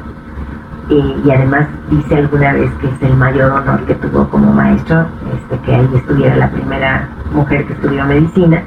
y 0.90 1.30
además 1.30 1.68
dice 1.92 2.16
alguna 2.16 2.52
vez 2.54 2.72
que 2.82 2.88
es 2.88 3.04
el 3.04 3.16
mayor 3.16 3.52
honor 3.52 3.86
que 3.86 3.94
tuvo 3.94 4.28
como 4.28 4.52
maestro, 4.52 5.06
este, 5.36 5.60
que 5.64 5.76
ahí 5.76 5.88
estuviera 5.94 6.36
la 6.36 6.50
primera 6.50 7.10
mujer 7.32 7.66
que 7.68 7.74
estudió 7.74 8.06
medicina, 8.06 8.64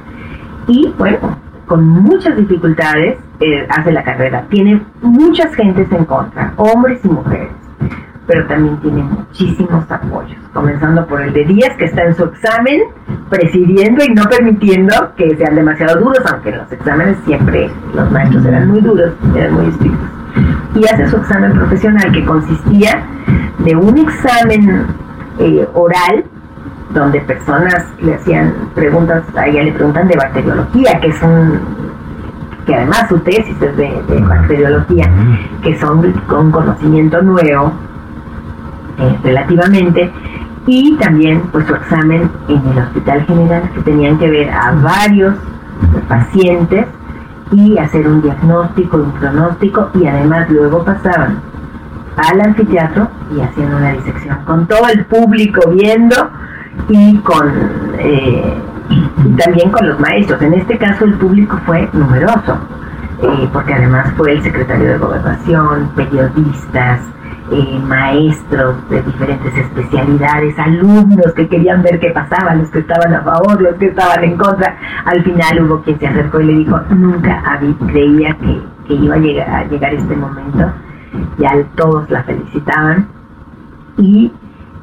y 0.68 0.94
bueno, 0.96 1.18
con 1.66 1.84
muchas 1.84 2.36
dificultades 2.36 3.18
hace 3.70 3.90
la 3.90 4.04
carrera. 4.04 4.46
Tiene 4.50 4.80
muchas 5.00 5.52
gentes 5.56 5.90
en 5.90 6.04
contra, 6.04 6.52
hombres 6.56 7.04
y 7.04 7.08
mujeres, 7.08 7.50
pero 8.26 8.46
también 8.46 8.78
tiene 8.78 9.02
muchísimos 9.02 9.90
apoyos, 9.90 10.38
comenzando 10.52 11.06
por 11.06 11.20
el 11.20 11.32
de 11.32 11.44
Díaz, 11.44 11.76
que 11.76 11.86
está 11.86 12.04
en 12.04 12.14
su 12.14 12.24
examen, 12.24 12.82
presidiendo 13.28 14.04
y 14.04 14.14
no 14.14 14.24
permitiendo 14.24 14.94
que 15.16 15.36
sean 15.36 15.56
demasiado 15.56 16.00
duros, 16.00 16.20
aunque 16.30 16.50
en 16.50 16.58
los 16.58 16.72
exámenes 16.72 17.16
siempre 17.24 17.70
los 17.94 18.10
maestros 18.10 18.44
eran 18.46 18.68
muy 18.68 18.80
duros, 18.80 19.12
eran 19.34 19.54
muy 19.54 19.66
estrictos. 19.66 20.08
Y 20.74 20.84
hace 20.84 21.08
su 21.08 21.16
examen 21.16 21.52
profesional, 21.52 22.12
que 22.12 22.24
consistía 22.24 23.02
de 23.58 23.76
un 23.76 23.98
examen 23.98 24.86
eh, 25.38 25.68
oral 25.74 26.24
donde 26.94 27.20
personas 27.20 27.86
le 28.00 28.14
hacían 28.14 28.54
preguntas, 28.74 29.24
a 29.34 29.46
ella 29.46 29.62
le 29.64 29.72
preguntan 29.72 30.08
de 30.08 30.16
bacteriología, 30.16 31.00
que 31.00 31.08
es 31.08 31.22
un, 31.22 31.60
que 32.66 32.74
además 32.74 33.08
su 33.08 33.18
tesis 33.20 33.60
es 33.60 33.76
de, 33.76 34.02
de 34.08 34.20
bacteriología, 34.20 35.10
que 35.62 35.78
son 35.78 36.12
con 36.26 36.50
conocimiento 36.50 37.22
nuevo, 37.22 37.72
eh, 38.98 39.18
relativamente, 39.22 40.10
y 40.66 40.96
también 40.96 41.42
pues 41.52 41.66
su 41.66 41.74
examen 41.74 42.30
en 42.48 42.66
el 42.66 42.78
hospital 42.78 43.24
general, 43.26 43.70
que 43.74 43.80
tenían 43.80 44.18
que 44.18 44.30
ver 44.30 44.50
a 44.50 44.72
varios 44.72 45.34
pacientes 46.08 46.86
y 47.50 47.76
hacer 47.78 48.06
un 48.06 48.22
diagnóstico, 48.22 48.96
un 48.98 49.12
pronóstico, 49.12 49.90
y 49.94 50.06
además 50.06 50.48
luego 50.50 50.84
pasaban 50.84 51.40
al 52.16 52.40
anfiteatro 52.40 53.08
y 53.34 53.40
hacían 53.40 53.74
una 53.74 53.92
disección 53.92 54.36
con 54.44 54.66
todo 54.66 54.88
el 54.88 55.04
público 55.06 55.70
viendo 55.70 56.16
y 56.88 57.16
con 57.18 57.50
eh, 57.98 58.54
también 59.38 59.70
con 59.70 59.88
los 59.88 59.98
maestros. 60.00 60.40
En 60.42 60.54
este 60.54 60.78
caso 60.78 61.04
el 61.04 61.14
público 61.14 61.58
fue 61.64 61.88
numeroso, 61.92 62.58
eh, 63.22 63.48
porque 63.52 63.74
además 63.74 64.12
fue 64.16 64.32
el 64.32 64.42
secretario 64.42 64.88
de 64.88 64.98
gobernación, 64.98 65.90
periodistas, 65.94 67.00
eh, 67.52 67.78
maestros 67.86 68.88
de 68.88 69.02
diferentes 69.02 69.54
especialidades, 69.56 70.58
alumnos 70.58 71.32
que 71.34 71.48
querían 71.48 71.82
ver 71.82 72.00
qué 72.00 72.10
pasaba, 72.10 72.54
los 72.54 72.70
que 72.70 72.78
estaban 72.78 73.12
a 73.14 73.22
favor, 73.22 73.60
los 73.60 73.74
que 73.74 73.86
estaban 73.86 74.24
en 74.24 74.36
contra. 74.36 74.76
Al 75.04 75.22
final 75.22 75.64
hubo 75.64 75.82
quien 75.82 75.98
se 75.98 76.06
acercó 76.06 76.40
y 76.40 76.46
le 76.46 76.52
dijo, 76.54 76.80
nunca 76.90 77.42
habí, 77.44 77.74
creía 77.74 78.36
que, 78.38 78.62
que 78.86 78.94
iba 78.94 79.16
a 79.16 79.18
llegar, 79.18 79.50
a 79.50 79.64
llegar 79.64 79.94
este 79.94 80.16
momento. 80.16 80.72
Ya 81.38 81.50
todos 81.76 82.08
la 82.10 82.22
felicitaban 82.22 83.06
y 83.98 84.32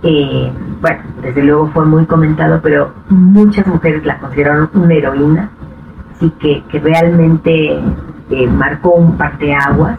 eh, 0.03 0.51
bueno, 0.80 0.99
desde 1.22 1.43
luego 1.43 1.67
fue 1.74 1.86
muy 1.86 2.05
comentado, 2.05 2.59
pero 2.61 2.93
muchas 3.09 3.65
mujeres 3.67 4.05
la 4.05 4.20
consideraron 4.20 4.70
una 4.74 4.93
heroína, 4.93 5.49
así 6.11 6.30
que, 6.39 6.63
que 6.70 6.80
realmente 6.80 7.80
eh, 8.30 8.47
marcó 8.47 8.91
un 8.91 9.17
parteaguas 9.17 9.97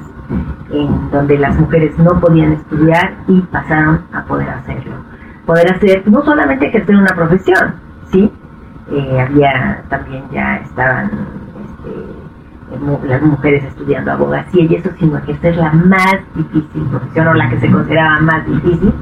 en 0.71 1.11
donde 1.11 1.39
las 1.39 1.59
mujeres 1.59 1.99
no 1.99 2.19
podían 2.21 2.53
estudiar 2.53 3.15
y 3.29 3.41
pasaron 3.43 4.03
a 4.13 4.25
poder 4.25 4.49
hacerlo. 4.49 4.95
Poder 5.47 5.75
hacer, 5.75 6.07
no 6.07 6.23
solamente 6.25 6.67
ejercer 6.67 6.97
una 6.97 7.15
profesión, 7.15 7.75
¿sí? 8.13 8.31
eh, 8.93 9.21
había 9.21 9.83
también 9.89 10.25
ya 10.33 10.57
estaban 10.57 11.11
este, 11.65 13.09
las 13.09 13.23
mujeres 13.23 13.65
estudiando 13.65 14.13
abogacía 14.13 14.65
y 14.65 14.75
eso 14.75 14.91
sino 14.99 15.19
es 15.19 15.57
la 15.57 15.73
más 15.73 16.17
difícil 16.35 16.83
profesión 16.91 17.29
o 17.29 17.35
la 17.35 17.49
que 17.49 17.61
se 17.61 17.71
consideraba 17.71 18.21
más 18.21 18.47
difícil 18.47 18.93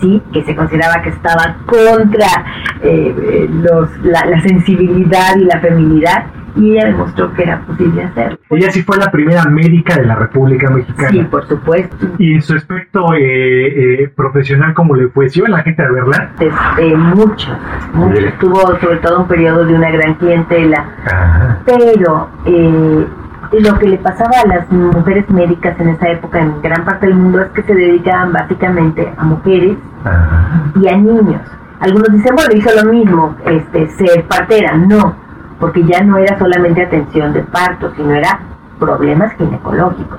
sí 0.00 0.22
que 0.32 0.44
se 0.44 0.54
consideraba 0.54 1.02
que 1.02 1.10
estaba 1.10 1.56
contra 1.66 2.26
eh, 2.82 3.48
los, 3.50 3.88
la, 4.04 4.40
sensibilidad 4.42 5.36
y 5.36 5.44
la 5.44 5.60
feminidad 5.60 6.26
y 6.56 6.72
ella 6.72 6.86
demostró 6.86 7.32
que 7.34 7.42
era 7.42 7.60
posible 7.60 8.02
hacerlo. 8.02 8.38
Ella 8.50 8.70
sí 8.70 8.82
fue 8.82 8.96
la 8.96 9.10
primera 9.10 9.44
médica 9.44 9.96
de 9.96 10.06
la 10.06 10.16
República 10.16 10.70
Mexicana. 10.70 11.10
Sí, 11.10 11.22
por 11.22 11.46
supuesto. 11.46 12.06
Y 12.18 12.34
en 12.34 12.42
su 12.42 12.54
aspecto 12.54 13.14
eh, 13.14 14.02
eh, 14.02 14.12
profesional, 14.14 14.74
¿cómo 14.74 14.94
le 14.94 15.08
fue? 15.08 15.28
¿Sí 15.28 15.42
la 15.46 15.62
gente 15.62 15.82
a 15.82 15.90
verla? 15.90 16.30
Eh, 16.40 16.96
mucho, 16.96 17.48
mucho. 17.92 18.20
Tuvo 18.40 18.78
sobre 18.80 18.96
todo 18.98 19.20
un 19.20 19.28
periodo 19.28 19.64
de 19.64 19.74
una 19.74 19.90
gran 19.90 20.14
clientela. 20.14 20.84
Pero 21.64 22.28
eh, 22.46 23.06
lo 23.52 23.78
que 23.78 23.88
le 23.88 23.98
pasaba 23.98 24.40
a 24.44 24.48
las 24.48 24.72
mujeres 24.72 25.28
médicas 25.30 25.78
en 25.78 25.90
esa 25.90 26.10
época 26.10 26.40
en 26.40 26.60
gran 26.62 26.84
parte 26.84 27.06
del 27.06 27.16
mundo 27.16 27.42
es 27.42 27.50
que 27.50 27.62
se 27.62 27.74
dedicaban 27.74 28.32
básicamente 28.32 29.12
a 29.16 29.24
mujeres 29.24 29.76
y 30.80 30.88
a 30.88 30.96
niños. 30.96 31.42
Algunos 31.80 32.10
dicen, 32.10 32.34
bueno, 32.34 32.54
hizo 32.54 32.70
lo 32.82 32.90
mismo, 32.90 33.36
este, 33.44 33.88
ser 33.90 34.24
partera. 34.24 34.76
No, 34.76 35.14
porque 35.58 35.84
ya 35.84 36.02
no 36.02 36.18
era 36.18 36.38
solamente 36.38 36.82
atención 36.82 37.32
de 37.32 37.42
parto, 37.42 37.92
sino 37.96 38.14
era 38.14 38.40
problemas 38.78 39.32
ginecológicos. 39.34 40.18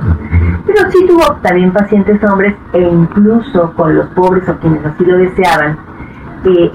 Pero 0.66 0.92
sí 0.92 1.06
tuvo 1.08 1.36
también 1.42 1.72
pacientes 1.72 2.24
hombres 2.24 2.56
e 2.74 2.82
incluso 2.82 3.74
con 3.74 3.96
los 3.96 4.08
pobres 4.08 4.48
o 4.50 4.58
quienes 4.58 4.86
así 4.86 5.06
lo 5.06 5.18
deseaban, 5.18 5.78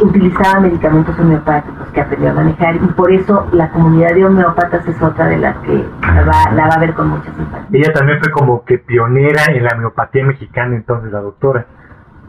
utilizaba 0.00 0.60
medicamentos 0.60 1.18
homeopáticos 1.18 1.88
que 1.88 2.00
aprendió 2.00 2.30
a 2.30 2.34
manejar 2.34 2.76
y 2.76 2.86
por 2.88 3.12
eso 3.12 3.48
la 3.52 3.70
comunidad 3.70 4.14
de 4.14 4.24
homeópatas 4.24 4.86
es 4.86 5.00
otra 5.02 5.26
de 5.26 5.38
las 5.38 5.56
que 5.58 5.84
la 6.02 6.24
va, 6.24 6.52
la 6.52 6.68
va 6.68 6.74
a 6.74 6.78
ver 6.78 6.94
con 6.94 7.08
mucha 7.08 7.32
simpatía. 7.34 7.80
Ella 7.80 7.92
también 7.92 8.18
fue 8.20 8.30
como 8.32 8.64
que 8.64 8.78
pionera 8.78 9.44
en 9.48 9.64
la 9.64 9.70
homeopatía 9.74 10.24
mexicana 10.24 10.76
entonces, 10.76 11.12
la 11.12 11.20
doctora. 11.20 11.66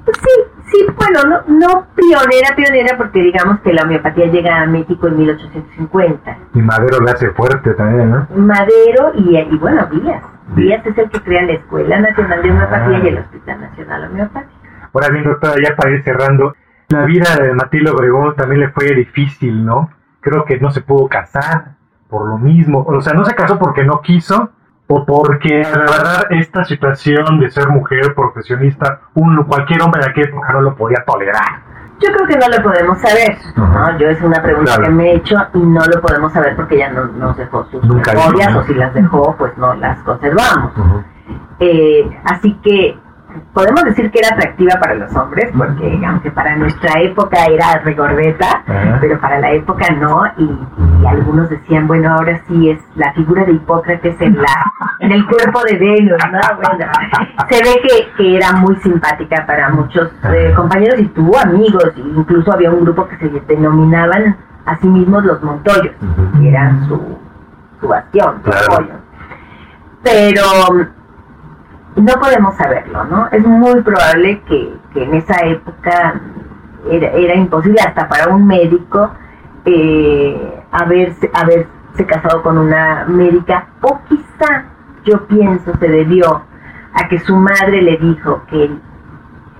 Pues 0.06 0.18
sí, 0.18 0.62
sí, 0.72 0.86
bueno, 0.98 1.22
no, 1.24 1.56
no 1.60 1.88
pionera, 1.96 2.56
pionera, 2.56 2.98
porque 2.98 3.22
digamos 3.22 3.60
que 3.62 3.74
la 3.74 3.84
homeopatía 3.84 4.26
llega 4.28 4.62
a 4.62 4.66
México 4.66 5.08
en 5.08 5.18
1850. 5.18 6.38
Y 6.54 6.62
Madero 6.62 7.00
le 7.00 7.12
hace 7.12 7.30
fuerte 7.32 7.74
también, 7.74 8.12
¿no? 8.12 8.28
Madero 8.36 9.14
y, 9.16 9.38
y 9.38 9.58
bueno, 9.58 9.86
Díaz. 9.88 10.24
Díaz 10.56 10.86
es 10.86 10.98
el 10.98 11.10
que 11.10 11.22
crea 11.22 11.44
la 11.44 11.54
Escuela 11.54 12.00
Nacional 12.00 12.42
de 12.42 12.52
Homeopatía 12.52 13.00
y 13.00 13.08
el 13.08 13.18
Hospital 13.20 13.62
Nacional 13.62 14.12
Homeopático. 14.12 14.54
Ahora 14.94 15.10
bien, 15.10 15.24
doctora, 15.24 15.56
ya 15.64 15.76
para 15.76 15.92
ir 15.92 16.04
cerrando, 16.04 16.54
la 16.90 17.06
vida 17.06 17.36
de 17.42 17.54
Matilde 17.54 17.90
Obregón 17.90 18.36
también 18.36 18.62
le 18.62 18.70
fue 18.70 18.94
difícil, 18.94 19.66
¿no? 19.66 19.90
Creo 20.20 20.46
que 20.46 20.60
no 20.60 20.70
se 20.72 20.82
pudo 20.82 21.08
casar 21.08 21.76
por 22.10 22.28
lo 22.28 22.38
mismo. 22.38 22.84
O 22.88 23.02
sea, 23.02 23.14
no 23.14 23.26
se 23.26 23.34
casó 23.34 23.58
porque 23.58 23.84
no 23.84 24.02
quiso, 24.02 24.52
porque 24.88 25.62
la 25.64 25.80
verdad 25.80 26.26
esta 26.32 26.64
situación 26.64 27.40
de 27.40 27.50
ser 27.50 27.70
mujer 27.70 28.14
profesionista, 28.16 29.02
un, 29.14 29.44
cualquier 29.46 29.82
hombre 29.82 30.04
de 30.04 30.10
aquella 30.12 30.28
época 30.30 30.54
no 30.54 30.62
lo 30.62 30.76
podía 30.76 31.04
tolerar. 31.06 31.62
Yo 32.00 32.12
creo 32.12 32.28
que 32.28 32.38
no 32.38 32.50
lo 32.50 32.64
podemos 32.64 33.00
saber, 33.00 33.38
¿no? 33.56 33.98
Yo 33.98 34.10
es 34.10 34.22
una 34.22 34.42
pregunta 34.42 34.78
que 34.82 34.90
me 34.90 35.12
he 35.12 35.16
hecho 35.16 35.38
y 35.54 35.60
no 35.60 35.86
lo 35.86 36.02
podemos 36.02 36.34
saber 36.34 36.56
porque 36.56 36.78
ya 36.80 36.90
no 36.90 37.06
nos 37.06 37.38
dejó 37.38 37.64
sus 37.66 37.84
memorias 37.84 38.56
o 38.56 38.64
si 38.64 38.74
las 38.74 38.94
dejó, 38.94 39.36
pues 39.38 39.58
no 39.58 39.74
las 39.76 40.00
conservamos. 40.00 40.74
eh, 41.60 42.10
así 42.26 42.54
que 42.64 42.98
podemos 43.54 43.84
decir 43.84 44.10
que 44.12 44.20
era 44.20 44.30
atractiva 44.30 44.80
para 44.80 44.96
los 44.96 45.16
hombres, 45.16 45.52
porque 45.56 46.02
aunque 46.06 46.32
para 46.32 46.56
nuestra 46.56 47.02
época 47.02 47.46
era 47.46 47.80
regordeta, 47.80 48.64
pero 49.00 49.20
para 49.20 49.40
la 49.40 49.52
época 49.52 49.88
no, 49.94 50.24
y, 50.38 50.50
algunos 51.06 51.50
decían, 51.50 51.88
bueno, 51.88 52.14
ahora 52.14 52.42
sí 52.48 52.70
es 52.70 52.80
la 52.96 53.14
figura 53.14 53.44
de 53.46 53.54
Hipócrates 53.54 54.20
en 54.22 54.42
la 54.42 54.74
en 55.00 55.12
el 55.12 55.26
cuerpo 55.28 55.62
de 55.64 55.78
Venus, 55.78 56.18
¿no? 56.32 56.40
Bueno, 56.56 56.86
se 57.50 57.64
ve 57.64 57.82
que, 57.82 58.14
que 58.18 58.38
era 58.38 58.54
muy 58.54 58.76
simpática 58.78 59.46
para 59.46 59.70
muchos 59.70 60.10
eh, 60.34 60.54
compañeros 60.56 61.00
y 61.00 61.08
tuvo 61.10 61.38
amigos, 61.38 61.92
incluso 61.98 62.54
había 62.54 62.72
un 62.72 62.86
grupo 62.86 63.08
que 63.08 63.18
se 63.18 63.30
denominaban 63.48 64.38
a 64.66 64.78
sí 64.78 64.88
mismos 64.88 65.26
los 65.26 65.44
Montoyos, 65.44 65.94
que 66.40 66.50
eran 66.50 66.88
su, 66.88 67.20
su 67.82 67.88
bastión, 67.88 68.42
su 68.44 68.52
apoyo. 68.52 68.94
Pero 70.04 70.42
no 71.96 72.14
podemos 72.20 72.56
saberlo, 72.56 73.04
¿no? 73.06 73.28
Es 73.32 73.46
muy 73.46 73.82
probable 73.82 74.42
que, 74.48 74.78
en 74.96 75.14
esa 75.16 75.36
época 75.46 76.22
era, 76.90 77.36
imposible 77.36 77.80
hasta 77.82 78.08
para 78.08 78.34
un 78.34 78.46
médico 78.46 79.12
eh, 79.66 80.64
haberse, 80.72 81.30
haberse 81.34 82.06
casado 82.08 82.44
con 82.44 82.58
una 82.58 83.06
médica 83.08 83.68
o 83.82 84.00
quizá 84.10 84.66
yo 85.06 85.26
pienso 85.28 85.72
se 85.78 85.88
debió 85.88 86.44
a 86.94 87.08
que 87.08 87.20
su 87.20 87.36
madre 87.36 87.82
le 87.82 87.98
dijo 87.98 88.44
que 88.50 88.70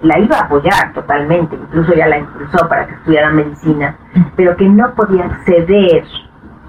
la 0.02 0.20
iba 0.20 0.38
a 0.38 0.42
apoyar 0.42 0.94
totalmente, 0.94 1.56
incluso 1.56 1.94
ya 1.94 2.08
la 2.08 2.18
impulsó 2.18 2.68
para 2.68 2.88
que 2.88 2.94
estudiara 2.96 3.30
medicina, 3.30 3.96
pero 4.36 4.58
que 4.58 4.68
no 4.68 4.94
podía 4.94 5.30
ceder 5.46 6.04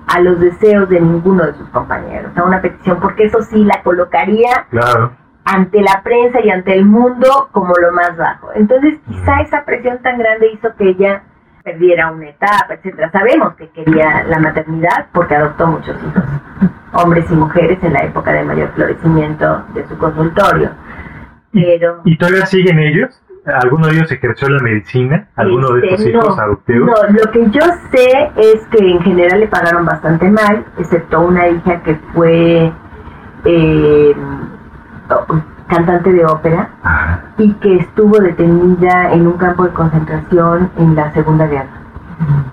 a 0.06 0.20
los 0.20 0.38
deseos 0.38 0.88
de 0.88 1.00
ninguno 1.00 1.44
de 1.44 1.54
sus 1.54 1.68
compañeros, 1.70 2.36
a 2.36 2.44
una 2.44 2.60
petición, 2.60 2.98
porque 3.00 3.24
eso 3.24 3.42
sí 3.42 3.64
la 3.64 3.82
colocaría 3.82 4.66
claro 4.70 5.23
ante 5.44 5.80
la 5.80 6.02
prensa 6.02 6.40
y 6.40 6.50
ante 6.50 6.74
el 6.74 6.84
mundo 6.84 7.48
como 7.52 7.74
lo 7.74 7.92
más 7.92 8.16
bajo. 8.16 8.50
Entonces, 8.54 8.98
quizá 9.06 9.40
esa 9.42 9.64
presión 9.64 9.98
tan 10.02 10.18
grande 10.18 10.52
hizo 10.52 10.74
que 10.76 10.90
ella 10.90 11.22
perdiera 11.62 12.10
una 12.10 12.28
etapa, 12.28 12.74
etcétera. 12.74 13.10
Sabemos 13.10 13.54
que 13.54 13.68
quería 13.70 14.24
la 14.24 14.38
maternidad 14.38 15.06
porque 15.12 15.34
adoptó 15.34 15.66
muchos 15.66 15.96
hijos, 15.96 16.24
hombres 16.92 17.24
y 17.30 17.34
mujeres 17.34 17.78
en 17.82 17.94
la 17.94 18.04
época 18.04 18.32
de 18.32 18.44
mayor 18.44 18.70
florecimiento 18.74 19.64
de 19.74 19.86
su 19.88 19.96
consultorio. 19.96 20.70
Pero 21.52 22.00
¿Y 22.04 22.18
todavía 22.18 22.46
siguen 22.46 22.78
ellos? 22.78 23.20
¿Alguno 23.46 23.88
de 23.88 23.94
ellos 23.96 24.10
ejerció 24.10 24.48
la 24.48 24.62
medicina? 24.62 25.28
¿Alguno 25.36 25.74
de 25.74 25.86
estos 25.86 26.00
este, 26.00 26.10
hijos 26.12 26.38
adoptivos? 26.38 26.90
No, 26.90 27.12
lo 27.12 27.30
que 27.30 27.50
yo 27.50 27.60
sé 27.92 28.30
es 28.36 28.66
que 28.70 28.90
en 28.90 29.00
general 29.02 29.40
le 29.40 29.48
pagaron 29.48 29.84
bastante 29.84 30.30
mal, 30.30 30.64
excepto 30.78 31.20
una 31.20 31.48
hija 31.48 31.82
que 31.82 31.94
fue 32.14 32.72
eh, 33.44 34.16
cantante 35.68 36.12
de 36.12 36.24
ópera 36.24 36.70
y 37.38 37.52
que 37.54 37.76
estuvo 37.76 38.18
detenida 38.18 39.12
en 39.12 39.26
un 39.26 39.38
campo 39.38 39.64
de 39.64 39.70
concentración 39.70 40.70
en 40.76 40.94
la 40.94 41.12
Segunda 41.12 41.46
Guerra. 41.46 41.80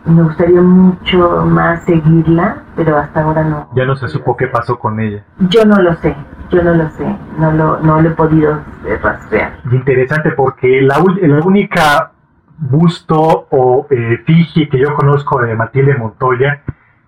Me 0.06 0.24
gustaría 0.24 0.62
mucho 0.62 1.46
más 1.46 1.84
seguirla, 1.84 2.64
pero 2.76 2.98
hasta 2.98 3.22
ahora 3.22 3.44
no. 3.44 3.70
Ya 3.76 3.86
no 3.86 3.96
se 3.96 4.08
supo 4.08 4.36
qué 4.36 4.48
pasó 4.48 4.80
con 4.80 5.00
ella. 5.00 5.24
Yo 5.40 5.66
no 5.66 5.82
lo 5.82 5.94
sé, 5.96 6.16
yo 6.50 6.64
no 6.64 6.74
lo 6.74 6.90
sé, 6.92 7.16
no 7.38 7.52
lo, 7.52 7.80
no 7.80 8.02
lo 8.02 8.10
he 8.10 8.12
podido 8.14 8.60
rastrear. 9.02 9.54
Interesante 9.72 10.32
porque 10.32 10.82
la, 10.82 10.96
la 11.22 11.46
única 11.46 12.12
busto 12.58 13.48
o 13.50 13.88
eh, 13.90 14.24
que 14.26 14.80
yo 14.80 14.94
conozco 14.96 15.42
de 15.42 15.56
Matilde 15.56 15.96
Montoya 15.96 16.62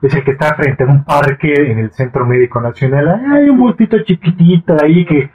es 0.07 0.13
el 0.13 0.23
que 0.23 0.31
está 0.31 0.53
frente 0.55 0.83
a 0.83 0.87
un 0.87 1.05
parque 1.05 1.53
en 1.53 1.79
el 1.79 1.91
Centro 1.91 2.25
Médico 2.25 2.59
Nacional. 2.59 3.21
Hay 3.31 3.49
un 3.49 3.57
bustito 3.57 3.97
chiquitito 4.03 4.75
ahí 4.81 5.05
que, 5.05 5.31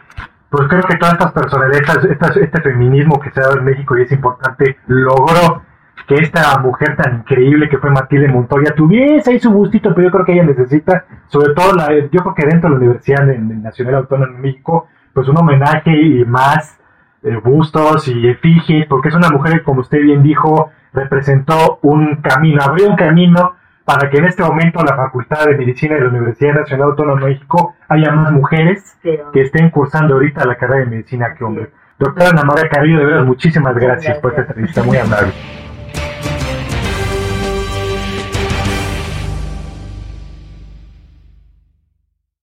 pues 0.50 0.68
creo 0.68 0.82
que 0.82 0.96
todas 0.96 1.14
estas 1.14 1.32
personalidades, 1.32 2.36
este 2.36 2.60
feminismo 2.60 3.18
que 3.18 3.30
se 3.30 3.40
ha 3.40 3.44
dado 3.44 3.58
en 3.58 3.64
México 3.64 3.96
y 3.96 4.02
es 4.02 4.12
importante, 4.12 4.76
logró 4.86 5.62
que 6.06 6.16
esta 6.16 6.58
mujer 6.58 6.96
tan 6.96 7.20
increíble 7.20 7.68
que 7.68 7.78
fue 7.78 7.90
Matilde 7.90 8.28
Montoya 8.28 8.74
tuviese 8.74 9.30
ahí 9.30 9.40
su 9.40 9.50
bustito, 9.50 9.94
pero 9.94 10.08
yo 10.08 10.12
creo 10.12 10.24
que 10.24 10.32
ella 10.32 10.44
necesita, 10.44 11.04
sobre 11.28 11.54
todo, 11.54 11.74
la, 11.74 11.88
yo 12.10 12.20
creo 12.20 12.34
que 12.34 12.46
dentro 12.46 12.68
de 12.68 12.76
la 12.76 12.80
Universidad 12.80 13.26
Nacional 13.26 13.94
Autónoma 13.96 14.32
de 14.32 14.38
México, 14.38 14.86
pues 15.14 15.28
un 15.28 15.38
homenaje 15.38 15.90
y 15.90 16.24
más 16.24 16.78
eh, 17.22 17.36
bustos 17.42 18.06
y 18.08 18.28
efigies, 18.28 18.86
porque 18.86 19.08
es 19.08 19.14
una 19.14 19.30
mujer 19.30 19.54
que, 19.54 19.62
como 19.64 19.80
usted 19.80 20.00
bien 20.00 20.22
dijo, 20.22 20.70
representó 20.92 21.78
un 21.82 22.16
camino, 22.16 22.62
abrió 22.62 22.90
un 22.90 22.96
camino 22.96 23.56
para 23.88 24.10
que 24.10 24.18
en 24.18 24.26
este 24.26 24.42
momento 24.42 24.84
la 24.84 24.94
Facultad 24.94 25.46
de 25.46 25.56
Medicina 25.56 25.94
de 25.94 26.02
la 26.02 26.08
Universidad 26.10 26.56
Nacional 26.56 26.90
Autónoma 26.90 27.22
de 27.22 27.32
México 27.32 27.74
haya 27.88 28.12
más 28.12 28.32
mujeres 28.32 28.98
que 29.02 29.40
estén 29.40 29.70
cursando 29.70 30.12
ahorita 30.12 30.44
la 30.44 30.56
carrera 30.56 30.84
de 30.84 30.90
medicina 30.90 31.34
que 31.34 31.42
hombres. 31.42 31.70
Doctora 31.98 32.28
Ana 32.28 32.44
María 32.44 32.68
Carrillo, 32.68 32.98
de 32.98 33.06
verdad, 33.06 33.24
muchísimas 33.24 33.74
gracias 33.76 34.18
por 34.18 34.32
esta 34.32 34.42
entrevista, 34.42 34.82
muy 34.82 34.98
amable. 34.98 35.32